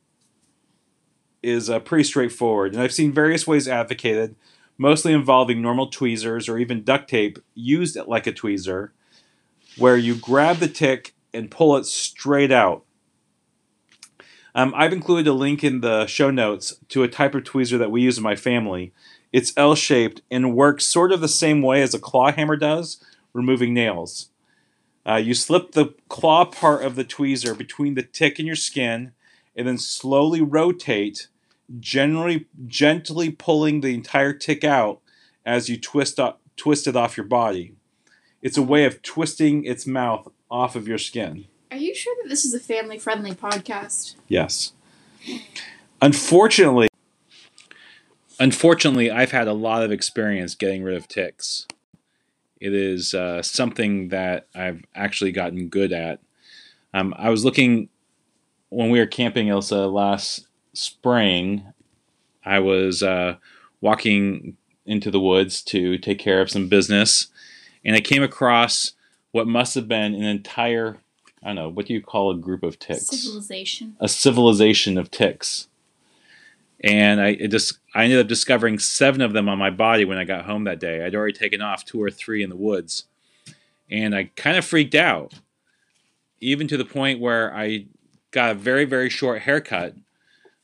is 1.43 1.69
uh, 1.69 1.79
pretty 1.79 2.05
straightforward, 2.05 2.73
and 2.73 2.83
I've 2.83 2.95
seen 2.95 3.13
various 3.13 3.47
ways 3.47 3.69
advocated, 3.69 4.35
mostly 4.79 5.13
involving 5.13 5.61
normal 5.61 5.89
tweezers 5.89 6.49
or 6.49 6.57
even 6.57 6.85
duct 6.85 7.11
tape 7.11 7.39
used 7.55 7.99
like 8.07 8.27
a 8.27 8.33
tweezer 8.33 8.93
where 9.77 9.97
you 9.97 10.15
grab 10.15 10.57
the 10.57 10.69
tick 10.69 11.15
and 11.33 11.51
pull 11.51 11.77
it 11.77 11.87
straight 11.87 12.53
out. 12.53 12.85
Um, 14.55 14.73
I've 14.77 14.93
included 14.93 15.29
a 15.29 15.33
link 15.33 15.63
in 15.63 15.81
the 15.81 16.07
show 16.07 16.31
notes 16.31 16.77
to 16.89 17.03
a 17.03 17.09
type 17.09 17.35
of 17.35 17.45
tweezer 17.45 17.79
that 17.79 17.91
we 17.91 18.03
use 18.03 18.19
in 18.19 18.25
my 18.25 18.35
family. 18.35 18.93
It's 19.33 19.53
L 19.57 19.75
shaped 19.75 20.23
and 20.31 20.57
works 20.57 20.85
sort 20.85 21.13
of 21.13 21.21
the 21.21 21.29
same 21.29 21.63
way 21.63 21.83
as 21.83 21.95
a 21.95 22.01
claw 22.01 22.33
hammer 22.33 22.57
does, 22.57 23.03
removing 23.33 23.73
nails. 23.73 24.31
Uh, 25.07 25.17
you 25.17 25.35
slip 25.35 25.73
the 25.73 25.95
claw 26.09 26.45
part 26.45 26.85
of 26.85 26.97
the 26.97 27.05
tweezer 27.05 27.57
between 27.57 27.95
the 27.95 28.03
tick 28.03 28.39
and 28.39 28.47
your 28.47 28.57
skin, 28.57 29.13
and 29.57 29.69
then 29.69 29.79
slowly 29.79 30.41
rotate, 30.41 31.29
generally 31.79 32.47
gently 32.67 33.31
pulling 33.31 33.81
the 33.81 33.95
entire 33.95 34.33
tick 34.33 34.65
out 34.65 35.01
as 35.47 35.69
you 35.69 35.79
twist 35.79 36.19
up, 36.19 36.41
twist 36.57 36.87
it 36.87 36.97
off 36.97 37.17
your 37.17 37.27
body. 37.27 37.75
It's 38.43 38.57
a 38.57 38.63
way 38.63 38.85
of 38.85 39.03
twisting 39.03 39.65
its 39.65 39.87
mouth 39.87 40.29
off 40.51 40.77
of 40.77 40.89
your 40.89 40.99
skin. 40.99 41.47
Are 41.71 41.77
you 41.77 41.95
sure 41.95 42.15
that 42.23 42.29
this 42.29 42.45
is 42.45 42.55
a 42.55 42.61
family 42.61 42.99
friendly 42.99 43.33
podcast? 43.33 44.17
Yes. 44.29 44.73
Unfortunately, 46.03 46.89
unfortunately, 48.39 49.11
I've 49.11 49.31
had 49.31 49.47
a 49.47 49.53
lot 49.53 49.83
of 49.83 49.93
experience 49.93 50.55
getting 50.55 50.83
rid 50.83 50.97
of 50.97 51.07
ticks. 51.07 51.67
It 52.61 52.75
is 52.75 53.15
uh, 53.15 53.43
something 53.43 54.09
that 54.09 54.47
I've 54.55 54.83
actually 54.95 55.33
gotten 55.33 55.69
good 55.69 55.93
at. 55.93 56.21
Um, 56.93 57.15
I 57.17 57.31
was 57.31 57.45
looking 57.45 57.89
when 58.71 58.91
we 58.91 58.99
were 58.99 59.07
camping, 59.07 59.49
Ilsa, 59.49 59.93
last 59.93 60.47
spring. 60.73 61.73
I 62.45 62.59
was 62.59 63.03
uh, 63.03 63.37
walking 63.81 64.57
into 64.87 65.11
the 65.11 65.21
woods 65.21 65.63
to 65.63 65.99
take 65.99 66.19
care 66.19 66.41
of 66.41 66.51
some 66.51 66.69
business, 66.69 67.29
and 67.85 67.97
I 67.97 68.01
came 68.01 68.23
across 68.23 68.93
what 69.33 69.47
must 69.47 69.75
have 69.75 69.89
been 69.89 70.15
an 70.15 70.25
entire 70.25 70.99
I 71.43 71.49
don't 71.49 71.57
know 71.57 71.69
what 71.69 71.87
do 71.87 71.95
you 71.95 72.03
call 72.03 72.31
a 72.31 72.37
group 72.37 72.63
of 72.63 72.79
ticks? 72.79 73.07
Civilization. 73.07 73.97
A 74.01 74.09
civilization 74.09 74.99
of 74.99 75.11
ticks. 75.11 75.69
And 76.83 77.21
I 77.21 77.35
just 77.35 77.79
I 77.95 78.05
ended 78.05 78.21
up 78.21 78.29
discovering 78.29 78.79
seven 78.79 79.21
of 79.21 79.33
them 79.33 79.49
on 79.49 79.59
my 79.59 79.71
body 79.71 80.05
when 80.05 80.19
I 80.19 80.25
got 80.25 80.45
home 80.45 80.65
that 80.65 80.81
day. 80.81 81.05
I'd 81.05 81.15
already 81.15 81.37
taken 81.37 81.61
off 81.61 81.85
two 81.85 82.03
or 82.03 82.11
three 82.11 82.43
in 82.43 82.51
the 82.51 82.57
woods, 82.57 83.05
and 83.91 84.15
I 84.15 84.31
kind 84.37 84.57
of 84.57 84.65
freaked 84.65 84.95
out, 84.95 85.35
even 86.41 86.69
to 86.69 86.77
the 86.77 86.85
point 86.85 87.21
where 87.21 87.55
I 87.55 87.87
got 88.31 88.53
a 88.53 88.55
very 88.55 88.85
very 88.87 89.11
short 89.11 89.43
haircut 89.43 89.95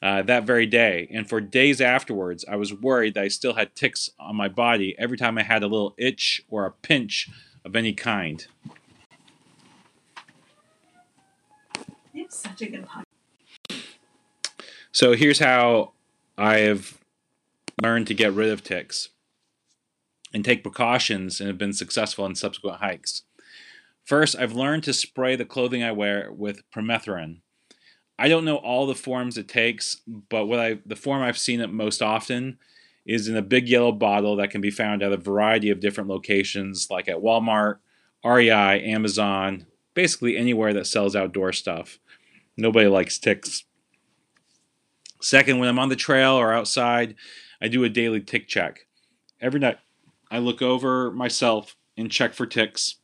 uh, 0.02 0.22
that 0.22 0.44
very 0.44 0.66
day. 0.66 1.08
And 1.10 1.28
for 1.28 1.40
days 1.40 1.80
afterwards, 1.80 2.44
I 2.48 2.56
was 2.56 2.72
worried 2.72 3.14
that 3.14 3.24
I 3.24 3.28
still 3.28 3.54
had 3.54 3.74
ticks 3.74 4.10
on 4.18 4.36
my 4.36 4.48
body 4.48 4.94
every 4.98 5.16
time 5.16 5.38
I 5.38 5.42
had 5.42 5.62
a 5.62 5.68
little 5.68 5.94
itch 5.98 6.42
or 6.48 6.66
a 6.66 6.70
pinch 6.70 7.28
of 7.64 7.74
any 7.74 7.92
kind. 7.92 8.46
It's 12.14 12.36
such 12.36 12.62
a 12.62 12.66
good 12.66 12.86
podcast. 12.86 13.04
So 14.92 15.14
here's 15.14 15.40
how 15.40 15.92
I 16.38 16.58
have 16.58 16.98
learned 17.82 18.06
to 18.06 18.14
get 18.14 18.32
rid 18.32 18.50
of 18.50 18.64
ticks 18.64 19.10
and 20.32 20.44
take 20.44 20.62
precautions 20.62 21.40
and 21.40 21.48
have 21.48 21.58
been 21.58 21.72
successful 21.72 22.24
in 22.26 22.34
subsequent 22.34 22.78
hikes. 22.78 23.22
First, 24.04 24.36
I've 24.36 24.52
learned 24.52 24.84
to 24.84 24.92
spray 24.92 25.36
the 25.36 25.44
clothing 25.44 25.82
I 25.82 25.92
wear 25.92 26.30
with 26.32 26.62
permethrin. 26.70 27.40
I 28.18 28.28
don't 28.28 28.44
know 28.44 28.56
all 28.56 28.86
the 28.86 28.94
forms 28.94 29.36
it 29.36 29.48
takes, 29.48 30.00
but 30.06 30.46
what 30.46 30.58
I 30.58 30.78
the 30.86 30.96
form 30.96 31.22
I've 31.22 31.38
seen 31.38 31.60
it 31.60 31.68
most 31.68 32.02
often 32.02 32.58
is 33.04 33.28
in 33.28 33.36
a 33.36 33.42
big 33.42 33.68
yellow 33.68 33.92
bottle 33.92 34.36
that 34.36 34.50
can 34.50 34.60
be 34.60 34.70
found 34.70 35.02
at 35.02 35.12
a 35.12 35.16
variety 35.16 35.70
of 35.70 35.80
different 35.80 36.10
locations 36.10 36.90
like 36.90 37.08
at 37.08 37.18
Walmart, 37.18 37.78
REI, 38.24 38.82
Amazon, 38.82 39.66
basically 39.94 40.36
anywhere 40.36 40.72
that 40.72 40.86
sells 40.86 41.14
outdoor 41.14 41.52
stuff. 41.52 41.98
Nobody 42.56 42.88
likes 42.88 43.18
ticks. 43.18 43.64
Second, 45.20 45.58
when 45.58 45.68
I'm 45.68 45.78
on 45.78 45.88
the 45.88 45.96
trail 45.96 46.32
or 46.32 46.52
outside, 46.52 47.14
I 47.60 47.68
do 47.68 47.84
a 47.84 47.88
daily 47.88 48.20
tick 48.20 48.48
check. 48.48 48.86
Every 49.40 49.60
night, 49.60 49.78
I 50.30 50.38
look 50.38 50.60
over 50.60 51.10
myself 51.10 51.76
and 51.96 52.10
check 52.10 52.34
for 52.34 52.46
ticks 52.46 52.96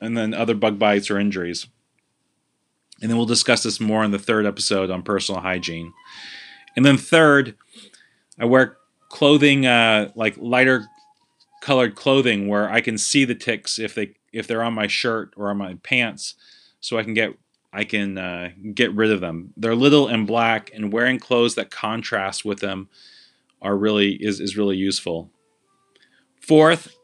and 0.00 0.16
then 0.16 0.34
other 0.34 0.54
bug 0.54 0.78
bites 0.78 1.10
or 1.10 1.18
injuries. 1.18 1.66
And 3.00 3.10
then 3.10 3.16
we'll 3.16 3.26
discuss 3.26 3.62
this 3.62 3.80
more 3.80 4.04
in 4.04 4.10
the 4.10 4.18
third 4.18 4.46
episode 4.46 4.90
on 4.90 5.02
personal 5.02 5.40
hygiene. 5.40 5.92
And 6.76 6.84
then 6.84 6.98
third, 6.98 7.56
I 8.38 8.44
wear 8.44 8.76
clothing 9.08 9.66
uh, 9.66 10.10
like 10.14 10.36
lighter 10.38 10.86
colored 11.60 11.94
clothing 11.94 12.48
where 12.48 12.70
I 12.70 12.80
can 12.80 12.96
see 12.98 13.24
the 13.24 13.34
ticks 13.34 13.78
if 13.78 13.94
they 13.94 14.14
if 14.32 14.46
they're 14.46 14.62
on 14.62 14.74
my 14.74 14.86
shirt 14.86 15.34
or 15.36 15.50
on 15.50 15.58
my 15.58 15.74
pants, 15.82 16.34
so 16.80 16.98
I 16.98 17.02
can 17.02 17.14
get 17.14 17.36
I 17.72 17.84
can 17.84 18.18
uh, 18.18 18.50
get 18.74 18.94
rid 18.94 19.10
of 19.10 19.20
them. 19.20 19.52
They're 19.56 19.74
little 19.74 20.08
and 20.08 20.26
black, 20.26 20.70
and 20.74 20.92
wearing 20.92 21.18
clothes 21.18 21.54
that 21.54 21.70
contrast 21.70 22.44
with 22.44 22.60
them 22.60 22.88
are 23.62 23.76
really 23.76 24.12
is 24.12 24.40
is 24.40 24.56
really 24.56 24.76
useful. 24.76 25.30
Fourth, 26.40 26.96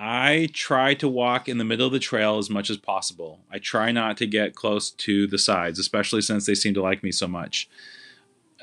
I 0.00 0.48
try 0.52 0.94
to 0.94 1.08
walk 1.08 1.48
in 1.48 1.58
the 1.58 1.64
middle 1.64 1.86
of 1.86 1.92
the 1.92 1.98
trail 1.98 2.38
as 2.38 2.48
much 2.48 2.70
as 2.70 2.76
possible. 2.76 3.40
I 3.50 3.58
try 3.58 3.90
not 3.90 4.16
to 4.18 4.26
get 4.26 4.54
close 4.54 4.92
to 4.92 5.26
the 5.26 5.38
sides, 5.38 5.80
especially 5.80 6.20
since 6.20 6.46
they 6.46 6.54
seem 6.54 6.72
to 6.74 6.82
like 6.82 7.02
me 7.02 7.10
so 7.10 7.26
much. 7.26 7.68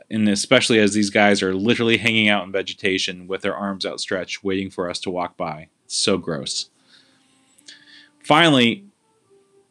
And 0.10 0.30
especially 0.30 0.80
as 0.80 0.94
these 0.94 1.10
guys 1.10 1.44
are 1.44 1.54
literally 1.54 1.98
hanging 1.98 2.30
out 2.30 2.46
in 2.46 2.54
vegetation 2.54 3.28
with 3.28 3.42
their 3.42 3.56
arms 3.56 3.86
outstretched, 3.86 4.46
waiting 4.46 4.70
for 4.70 4.90
us 4.90 5.00
to 5.00 5.10
walk 5.10 5.36
by. 5.36 5.68
It's 5.84 5.98
so 5.98 6.18
gross. 6.18 6.70
Finally, 8.24 8.86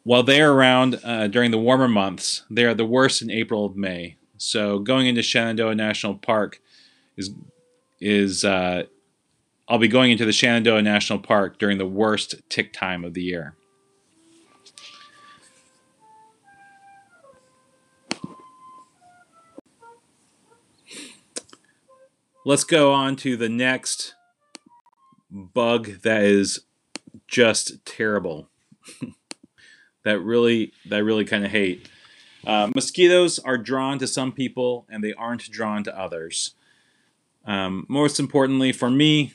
while 0.03 0.21
they're 0.21 0.51
around 0.51 0.99
uh, 1.03 1.27
during 1.27 1.49
the 1.49 1.57
warmer 1.57 1.87
months, 1.87 2.43
they 2.47 2.65
are 2.65 2.75
the 2.75 2.85
worst 2.85 3.23
in 3.23 3.31
April 3.31 3.65
and 3.65 3.75
May. 3.75 4.17
So 4.37 4.77
going 4.77 5.07
into 5.07 5.23
Shenandoah 5.23 5.73
National 5.73 6.15
Park 6.15 6.61
is 7.17 7.31
is 7.99 8.45
uh, 8.45 8.83
I'll 9.67 9.79
be 9.79 9.87
going 9.87 10.11
into 10.11 10.25
the 10.25 10.31
Shenandoah 10.31 10.83
National 10.83 11.17
Park 11.17 11.57
during 11.57 11.79
the 11.79 11.87
worst 11.87 12.35
tick 12.49 12.71
time 12.71 13.03
of 13.03 13.13
the 13.15 13.23
year. 13.23 13.55
Let's 22.47 22.63
go 22.63 22.93
on 22.93 23.15
to 23.17 23.35
the 23.35 23.49
next 23.49 24.13
bug 25.31 26.01
that 26.03 26.21
is 26.21 26.59
just 27.27 27.83
terrible. 27.85 28.49
that 30.03 30.19
really 30.19 30.71
that 30.87 31.03
really 31.03 31.25
kind 31.25 31.43
of 31.43 31.49
hate. 31.49 31.89
Uh, 32.45 32.69
mosquitoes 32.75 33.39
are 33.39 33.57
drawn 33.57 33.97
to 33.97 34.05
some 34.05 34.31
people 34.31 34.85
and 34.91 35.03
they 35.03 35.13
aren't 35.13 35.49
drawn 35.49 35.83
to 35.83 35.99
others. 35.99 36.53
Um, 37.47 37.87
most 37.89 38.19
importantly, 38.19 38.71
for 38.71 38.91
me, 38.91 39.33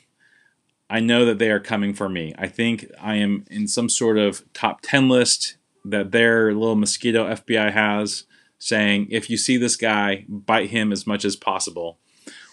I 0.91 0.99
know 0.99 1.23
that 1.23 1.39
they 1.39 1.49
are 1.49 1.59
coming 1.61 1.93
for 1.93 2.09
me. 2.09 2.35
I 2.37 2.47
think 2.47 2.85
I 3.01 3.15
am 3.15 3.45
in 3.49 3.69
some 3.69 3.87
sort 3.87 4.17
of 4.17 4.43
top 4.53 4.81
10 4.81 5.07
list 5.07 5.55
that 5.85 6.11
their 6.11 6.53
little 6.53 6.75
mosquito 6.75 7.33
FBI 7.33 7.71
has 7.71 8.25
saying, 8.59 9.07
if 9.09 9.29
you 9.29 9.37
see 9.37 9.55
this 9.55 9.77
guy, 9.77 10.25
bite 10.27 10.69
him 10.69 10.91
as 10.91 11.07
much 11.07 11.23
as 11.23 11.37
possible. 11.37 11.97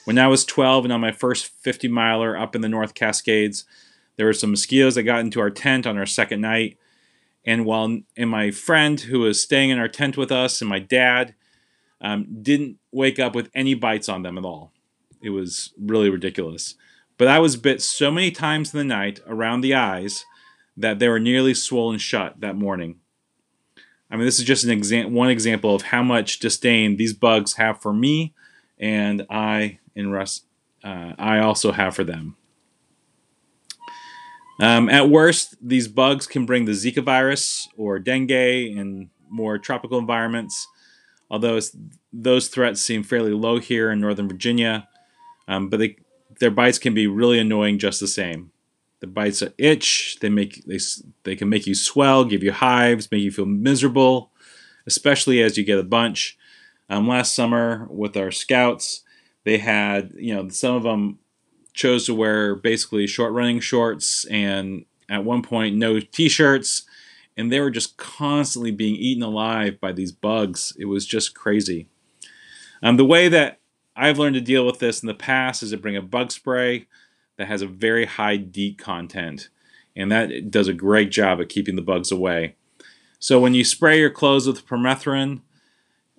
When 0.04 0.18
I 0.18 0.28
was 0.28 0.44
12 0.44 0.84
and 0.84 0.92
on 0.92 1.00
my 1.00 1.10
first 1.10 1.48
50 1.48 1.88
miler 1.88 2.38
up 2.38 2.54
in 2.54 2.60
the 2.60 2.68
North 2.68 2.94
Cascades, 2.94 3.64
there 4.14 4.26
were 4.26 4.32
some 4.32 4.52
mosquitoes 4.52 4.94
that 4.94 5.02
got 5.02 5.20
into 5.20 5.40
our 5.40 5.50
tent 5.50 5.84
on 5.84 5.98
our 5.98 6.06
second 6.06 6.40
night. 6.40 6.78
And 7.44 7.64
while 7.64 7.98
and 8.16 8.30
my 8.30 8.52
friend 8.52 9.00
who 9.00 9.18
was 9.18 9.42
staying 9.42 9.70
in 9.70 9.80
our 9.80 9.88
tent 9.88 10.16
with 10.16 10.30
us 10.30 10.60
and 10.60 10.70
my 10.70 10.78
dad 10.78 11.34
um, 12.00 12.28
didn't 12.40 12.78
wake 12.92 13.18
up 13.18 13.34
with 13.34 13.50
any 13.52 13.74
bites 13.74 14.08
on 14.08 14.22
them 14.22 14.38
at 14.38 14.44
all. 14.44 14.72
It 15.20 15.30
was 15.30 15.74
really 15.76 16.08
ridiculous. 16.08 16.76
But 17.18 17.28
I 17.28 17.40
was 17.40 17.56
bit 17.56 17.82
so 17.82 18.10
many 18.10 18.30
times 18.30 18.72
in 18.72 18.78
the 18.78 18.84
night 18.84 19.20
around 19.26 19.60
the 19.60 19.74
eyes 19.74 20.24
that 20.76 21.00
they 21.00 21.08
were 21.08 21.20
nearly 21.20 21.52
swollen 21.52 21.98
shut 21.98 22.40
that 22.40 22.56
morning. 22.56 23.00
I 24.10 24.16
mean, 24.16 24.24
this 24.24 24.38
is 24.38 24.44
just 24.44 24.64
an 24.64 24.70
exam- 24.70 25.12
one 25.12 25.28
example 25.28 25.74
of 25.74 25.82
how 25.82 26.02
much 26.02 26.38
disdain 26.38 26.96
these 26.96 27.12
bugs 27.12 27.54
have 27.54 27.82
for 27.82 27.92
me, 27.92 28.34
and 28.78 29.26
I 29.28 29.80
and 29.94 30.12
Russ, 30.12 30.42
uh, 30.84 31.12
I 31.18 31.40
also 31.40 31.72
have 31.72 31.94
for 31.94 32.04
them. 32.04 32.36
Um, 34.60 34.88
at 34.88 35.08
worst, 35.08 35.56
these 35.60 35.88
bugs 35.88 36.26
can 36.26 36.46
bring 36.46 36.64
the 36.64 36.72
Zika 36.72 37.02
virus 37.02 37.68
or 37.76 37.98
dengue 37.98 38.30
in 38.30 39.10
more 39.28 39.58
tropical 39.58 39.98
environments, 39.98 40.66
although 41.30 41.60
those 42.12 42.48
threats 42.48 42.80
seem 42.80 43.02
fairly 43.02 43.32
low 43.32 43.58
here 43.58 43.90
in 43.90 44.00
Northern 44.00 44.28
Virginia. 44.28 44.88
Um, 45.46 45.68
but 45.68 45.78
they, 45.78 45.96
their 46.40 46.50
bites 46.50 46.78
can 46.78 46.94
be 46.94 47.06
really 47.06 47.38
annoying 47.38 47.78
just 47.78 48.00
the 48.00 48.06
same. 48.06 48.52
The 49.00 49.06
bites 49.06 49.42
itch. 49.58 50.18
They 50.20 50.28
make 50.28 50.64
they 50.64 50.78
they 51.24 51.36
can 51.36 51.48
make 51.48 51.66
you 51.66 51.74
swell, 51.74 52.24
give 52.24 52.42
you 52.42 52.52
hives, 52.52 53.10
make 53.10 53.22
you 53.22 53.30
feel 53.30 53.46
miserable, 53.46 54.32
especially 54.86 55.42
as 55.42 55.56
you 55.56 55.64
get 55.64 55.78
a 55.78 55.84
bunch. 55.84 56.36
Um, 56.90 57.06
last 57.06 57.34
summer 57.34 57.86
with 57.90 58.16
our 58.16 58.30
scouts, 58.30 59.04
they 59.44 59.58
had 59.58 60.12
you 60.16 60.34
know 60.34 60.48
some 60.48 60.74
of 60.74 60.82
them 60.82 61.18
chose 61.72 62.06
to 62.06 62.14
wear 62.14 62.54
basically 62.56 63.06
short 63.06 63.32
running 63.32 63.60
shorts 63.60 64.24
and 64.26 64.84
at 65.08 65.24
one 65.24 65.42
point 65.42 65.76
no 65.76 66.00
t-shirts 66.00 66.82
and 67.36 67.52
they 67.52 67.60
were 67.60 67.70
just 67.70 67.96
constantly 67.96 68.72
being 68.72 68.96
eaten 68.96 69.22
alive 69.22 69.80
by 69.80 69.92
these 69.92 70.10
bugs 70.10 70.74
it 70.78 70.86
was 70.86 71.06
just 71.06 71.36
crazy 71.36 71.88
um, 72.82 72.96
the 72.96 73.04
way 73.04 73.28
that 73.28 73.60
i've 73.98 74.18
learned 74.18 74.34
to 74.34 74.40
deal 74.40 74.64
with 74.64 74.78
this 74.78 75.02
in 75.02 75.06
the 75.06 75.14
past 75.14 75.62
is 75.62 75.70
to 75.70 75.76
bring 75.76 75.96
a 75.96 76.02
bug 76.02 76.32
spray 76.32 76.86
that 77.36 77.48
has 77.48 77.62
a 77.62 77.66
very 77.66 78.06
high 78.06 78.36
DEET 78.36 78.78
content 78.78 79.48
and 79.94 80.10
that 80.10 80.50
does 80.50 80.68
a 80.68 80.72
great 80.72 81.10
job 81.10 81.40
at 81.40 81.48
keeping 81.48 81.76
the 81.76 81.82
bugs 81.82 82.10
away 82.10 82.54
so 83.18 83.40
when 83.40 83.54
you 83.54 83.64
spray 83.64 83.98
your 83.98 84.10
clothes 84.10 84.46
with 84.46 84.66
permethrin 84.66 85.40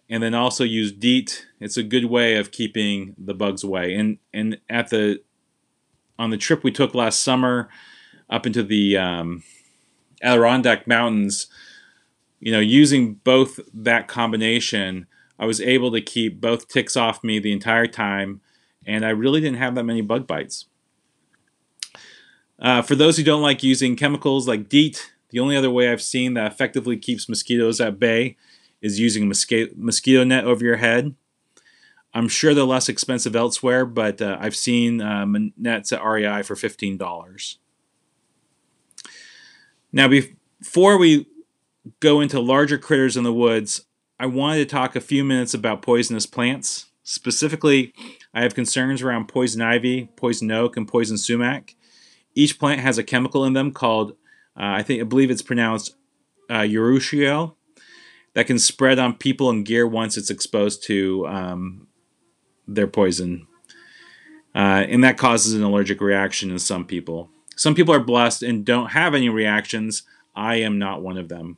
and 0.10 0.24
then 0.24 0.34
also 0.34 0.64
use 0.64 0.92
DEET, 0.92 1.46
it's 1.60 1.78
a 1.78 1.84
good 1.84 2.06
way 2.06 2.36
of 2.36 2.52
keeping 2.52 3.16
the 3.18 3.34
bugs 3.34 3.64
away. 3.64 3.94
And 3.94 4.18
and 4.34 4.60
at 4.70 4.90
the 4.90 5.22
on 6.18 6.32
the 6.32 6.38
trip 6.38 6.64
we 6.64 6.72
took 6.72 6.94
last 6.94 7.22
summer 7.22 7.70
up 8.30 8.46
into 8.46 8.64
the 8.64 8.98
um, 8.98 9.44
Adirondack 10.22 10.88
Mountains, 10.88 11.48
you 12.40 12.52
know, 12.52 12.60
using 12.60 13.16
both 13.16 13.60
that 13.74 14.08
combination, 14.08 15.08
I 15.40 15.46
was 15.46 15.62
able 15.62 15.92
to 15.92 16.02
keep 16.02 16.42
both 16.42 16.68
ticks 16.68 16.98
off 16.98 17.24
me 17.24 17.40
the 17.40 17.54
entire 17.54 17.88
time, 17.88 18.42
and 18.86 19.06
I 19.06 19.10
really 19.10 19.40
didn't 19.40 19.58
have 19.58 19.76
that 19.76 19.86
many 19.86 20.02
bug 20.02 20.28
bites. 20.28 20.66
Uh, 22.60 22.82
for 22.82 22.96
those 22.96 23.16
who 23.16 23.24
don't 23.24 23.42
like 23.42 23.64
using 23.64 23.96
chemicals 23.96 24.48
like 24.48 24.68
DEET, 24.68 25.14
the 25.30 25.40
only 25.40 25.56
other 25.56 25.70
way 25.70 25.90
I've 25.90 26.02
seen 26.02 26.34
that 26.34 26.52
effectively 26.52 26.98
keeps 26.98 27.30
mosquitoes 27.30 27.80
at 27.80 28.00
bay 28.00 28.36
is 28.82 29.00
using 29.00 29.28
mosquito, 29.28 29.72
mosquito 29.78 30.24
net 30.24 30.44
over 30.44 30.64
your 30.64 30.78
head. 30.78 31.16
I'm 32.14 32.28
sure 32.28 32.54
they're 32.54 32.64
less 32.64 32.90
expensive 32.90 33.36
elsewhere, 33.36 33.86
but 33.86 34.22
uh, 34.22 34.38
I've 34.40 34.56
seen 34.56 35.00
um, 35.00 35.54
nets 35.56 35.94
at 35.94 36.04
REI 36.04 36.42
for 36.42 36.56
$15. 36.56 37.58
Now, 39.92 40.08
before 40.08 40.98
we 40.98 41.28
go 42.00 42.20
into 42.20 42.40
larger 42.40 42.78
critters 42.78 43.16
in 43.16 43.24
the 43.24 43.34
woods, 43.34 43.86
I 44.20 44.26
wanted 44.26 44.58
to 44.58 44.66
talk 44.66 44.96
a 44.96 45.02
few 45.02 45.24
minutes 45.24 45.54
about 45.54 45.82
poisonous 45.82 46.26
plants. 46.26 46.88
Specifically, 47.04 47.94
I 48.34 48.42
have 48.42 48.54
concerns 48.54 49.02
around 49.02 49.30
poison 49.30 49.62
ivy, 49.62 50.10
poison 50.18 50.52
oak, 50.52 50.76
and 50.76 50.86
poison 50.86 51.18
sumac. 51.18 51.76
Each 52.36 52.60
plant 52.60 52.82
has 52.82 52.98
a 52.98 53.04
chemical 53.04 53.46
in 53.46 53.54
them 53.54 53.72
called, 53.72 54.12
uh, 54.58 54.76
I 54.76 54.84
think, 54.84 55.00
I 55.00 55.06
believe 55.06 55.32
it's 55.32 55.42
pronounced 55.42 55.96
uh, 56.50 56.62
urushiol, 56.62 57.56
that 58.34 58.46
can 58.46 58.60
spread 58.60 59.00
on 59.00 59.16
people 59.16 59.50
and 59.50 59.66
gear 59.66 59.88
once 59.88 60.18
it's 60.18 60.30
exposed 60.30 60.84
to 60.84 61.26
um, 61.28 61.88
their 62.68 62.88
poison. 62.88 63.48
Uh, 64.54 64.86
and 64.90 65.02
that 65.04 65.18
causes 65.18 65.54
an 65.54 65.64
allergic 65.64 66.02
reaction 66.02 66.52
in 66.52 66.60
some 66.60 66.86
people. 66.86 67.30
Some 67.56 67.74
people 67.74 67.94
are 67.94 68.00
blessed 68.00 68.44
and 68.44 68.66
don't 68.66 68.90
have 68.92 69.16
any 69.16 69.30
reactions. 69.30 70.04
I 70.36 70.58
am 70.58 70.78
not 70.78 71.02
one 71.02 71.18
of 71.18 71.30
them. 71.30 71.58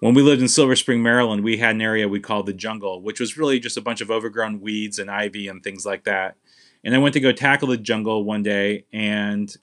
When 0.00 0.12
we 0.12 0.22
lived 0.22 0.42
in 0.42 0.48
Silver 0.48 0.76
Spring, 0.76 1.02
Maryland, 1.02 1.42
we 1.42 1.56
had 1.56 1.74
an 1.74 1.80
area 1.80 2.08
we 2.08 2.20
called 2.20 2.46
the 2.46 2.52
jungle, 2.52 3.00
which 3.00 3.18
was 3.18 3.38
really 3.38 3.58
just 3.58 3.78
a 3.78 3.82
bunch 3.82 4.00
of 4.00 4.10
overgrown 4.10 4.60
weeds 4.60 4.98
and 4.98 5.10
ivy 5.10 5.48
and 5.48 5.62
things 5.62 5.86
like 5.86 6.04
that. 6.04 6.36
And 6.84 6.94
I 6.94 6.98
went 6.98 7.14
to 7.14 7.20
go 7.20 7.32
tackle 7.32 7.68
the 7.68 7.78
jungle 7.78 8.22
one 8.22 8.42
day 8.42 8.84
and 8.92 9.54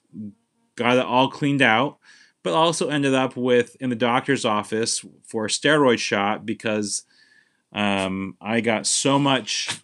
got 0.75 0.97
it 0.97 1.05
all 1.05 1.29
cleaned 1.29 1.61
out, 1.61 1.99
but 2.41 2.53
also 2.53 2.89
ended 2.89 3.13
up 3.13 3.37
with 3.37 3.77
in 3.79 3.89
the 3.89 3.95
doctor's 3.95 4.43
office 4.43 5.05
for 5.23 5.45
a 5.45 5.49
steroid 5.49 5.99
shot 5.99 6.45
because 6.45 7.03
um, 7.71 8.35
I 8.41 8.59
got 8.61 8.87
so 8.87 9.19
much 9.19 9.81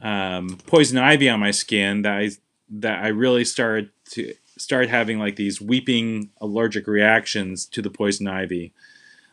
um, 0.00 0.58
poison 0.66 0.98
ivy 0.98 1.28
on 1.28 1.40
my 1.40 1.50
skin 1.50 2.02
that 2.02 2.12
I 2.12 2.30
that 2.68 3.04
I 3.04 3.08
really 3.08 3.44
started 3.44 3.90
to 4.10 4.34
start 4.58 4.88
having 4.88 5.18
like 5.18 5.36
these 5.36 5.60
weeping 5.60 6.30
allergic 6.40 6.86
reactions 6.86 7.66
to 7.66 7.82
the 7.82 7.90
poison 7.90 8.26
ivy 8.26 8.72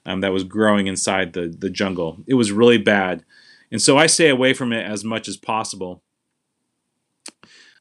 um, 0.06 0.22
that 0.22 0.34
was 0.34 0.44
growing 0.44 0.88
inside 0.88 1.34
the 1.34 1.48
the 1.48 1.70
jungle. 1.70 2.24
It 2.28 2.36
was 2.36 2.52
really 2.52 2.78
bad, 2.78 3.24
and 3.72 3.82
so 3.82 3.98
I 3.98 4.08
stay 4.08 4.30
away 4.30 4.54
from 4.54 4.74
it 4.74 4.86
as 4.86 5.04
much 5.04 5.28
as 5.28 5.38
possible. 5.38 6.04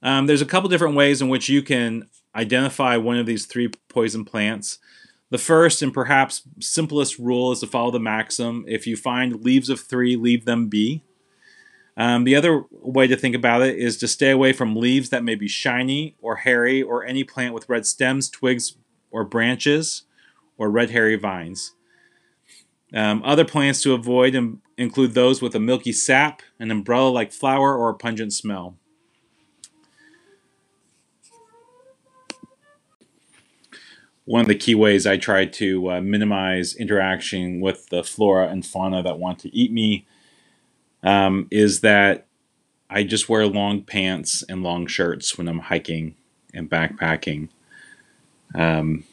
Um, 0.02 0.26
there's 0.26 0.42
a 0.42 0.46
couple 0.46 0.68
different 0.68 0.96
ways 0.96 1.22
in 1.22 1.28
which 1.28 1.48
you 1.48 1.62
can 1.62 2.08
identify 2.34 2.96
one 2.96 3.18
of 3.18 3.26
these 3.26 3.46
three 3.46 3.70
poison 3.88 4.24
plants. 4.24 4.78
The 5.30 5.38
first 5.38 5.80
and 5.80 5.94
perhaps 5.94 6.42
simplest 6.60 7.18
rule 7.18 7.52
is 7.52 7.60
to 7.60 7.66
follow 7.66 7.90
the 7.90 8.00
maxim: 8.00 8.64
if 8.68 8.86
you 8.86 8.96
find 8.96 9.44
leaves 9.44 9.68
of 9.68 9.80
three, 9.80 10.16
leave 10.16 10.44
them 10.44 10.68
be. 10.68 11.02
Um, 11.96 12.24
the 12.24 12.36
other 12.36 12.64
way 12.70 13.06
to 13.06 13.16
think 13.16 13.34
about 13.34 13.62
it 13.62 13.76
is 13.76 13.98
to 13.98 14.08
stay 14.08 14.30
away 14.30 14.52
from 14.52 14.76
leaves 14.76 15.10
that 15.10 15.24
may 15.24 15.34
be 15.34 15.48
shiny 15.48 16.16
or 16.20 16.36
hairy 16.36 16.82
or 16.82 17.04
any 17.04 17.22
plant 17.22 17.52
with 17.52 17.68
red 17.68 17.84
stems, 17.84 18.30
twigs, 18.30 18.76
or 19.10 19.24
branches, 19.24 20.04
or 20.56 20.70
red 20.70 20.90
hairy 20.90 21.16
vines. 21.16 21.74
Um, 22.94 23.22
other 23.24 23.44
plants 23.44 23.82
to 23.82 23.94
avoid 23.94 24.34
Im- 24.34 24.60
include 24.76 25.14
those 25.14 25.40
with 25.40 25.54
a 25.54 25.60
milky 25.60 25.92
sap, 25.92 26.42
an 26.58 26.70
umbrella 26.70 27.08
like 27.08 27.32
flower, 27.32 27.76
or 27.76 27.90
a 27.90 27.94
pungent 27.94 28.32
smell. 28.32 28.76
One 34.24 34.42
of 34.42 34.46
the 34.46 34.54
key 34.54 34.74
ways 34.74 35.06
I 35.06 35.16
try 35.16 35.46
to 35.46 35.90
uh, 35.90 36.00
minimize 36.00 36.76
interaction 36.76 37.60
with 37.60 37.88
the 37.88 38.04
flora 38.04 38.48
and 38.48 38.64
fauna 38.64 39.02
that 39.02 39.18
want 39.18 39.40
to 39.40 39.54
eat 39.54 39.72
me 39.72 40.06
um, 41.02 41.48
is 41.50 41.80
that 41.80 42.26
I 42.88 43.02
just 43.04 43.28
wear 43.28 43.46
long 43.46 43.82
pants 43.82 44.44
and 44.48 44.62
long 44.62 44.86
shirts 44.86 45.36
when 45.36 45.48
I'm 45.48 45.58
hiking 45.60 46.14
and 46.54 46.70
backpacking. 46.70 47.48
Um, 48.54 49.04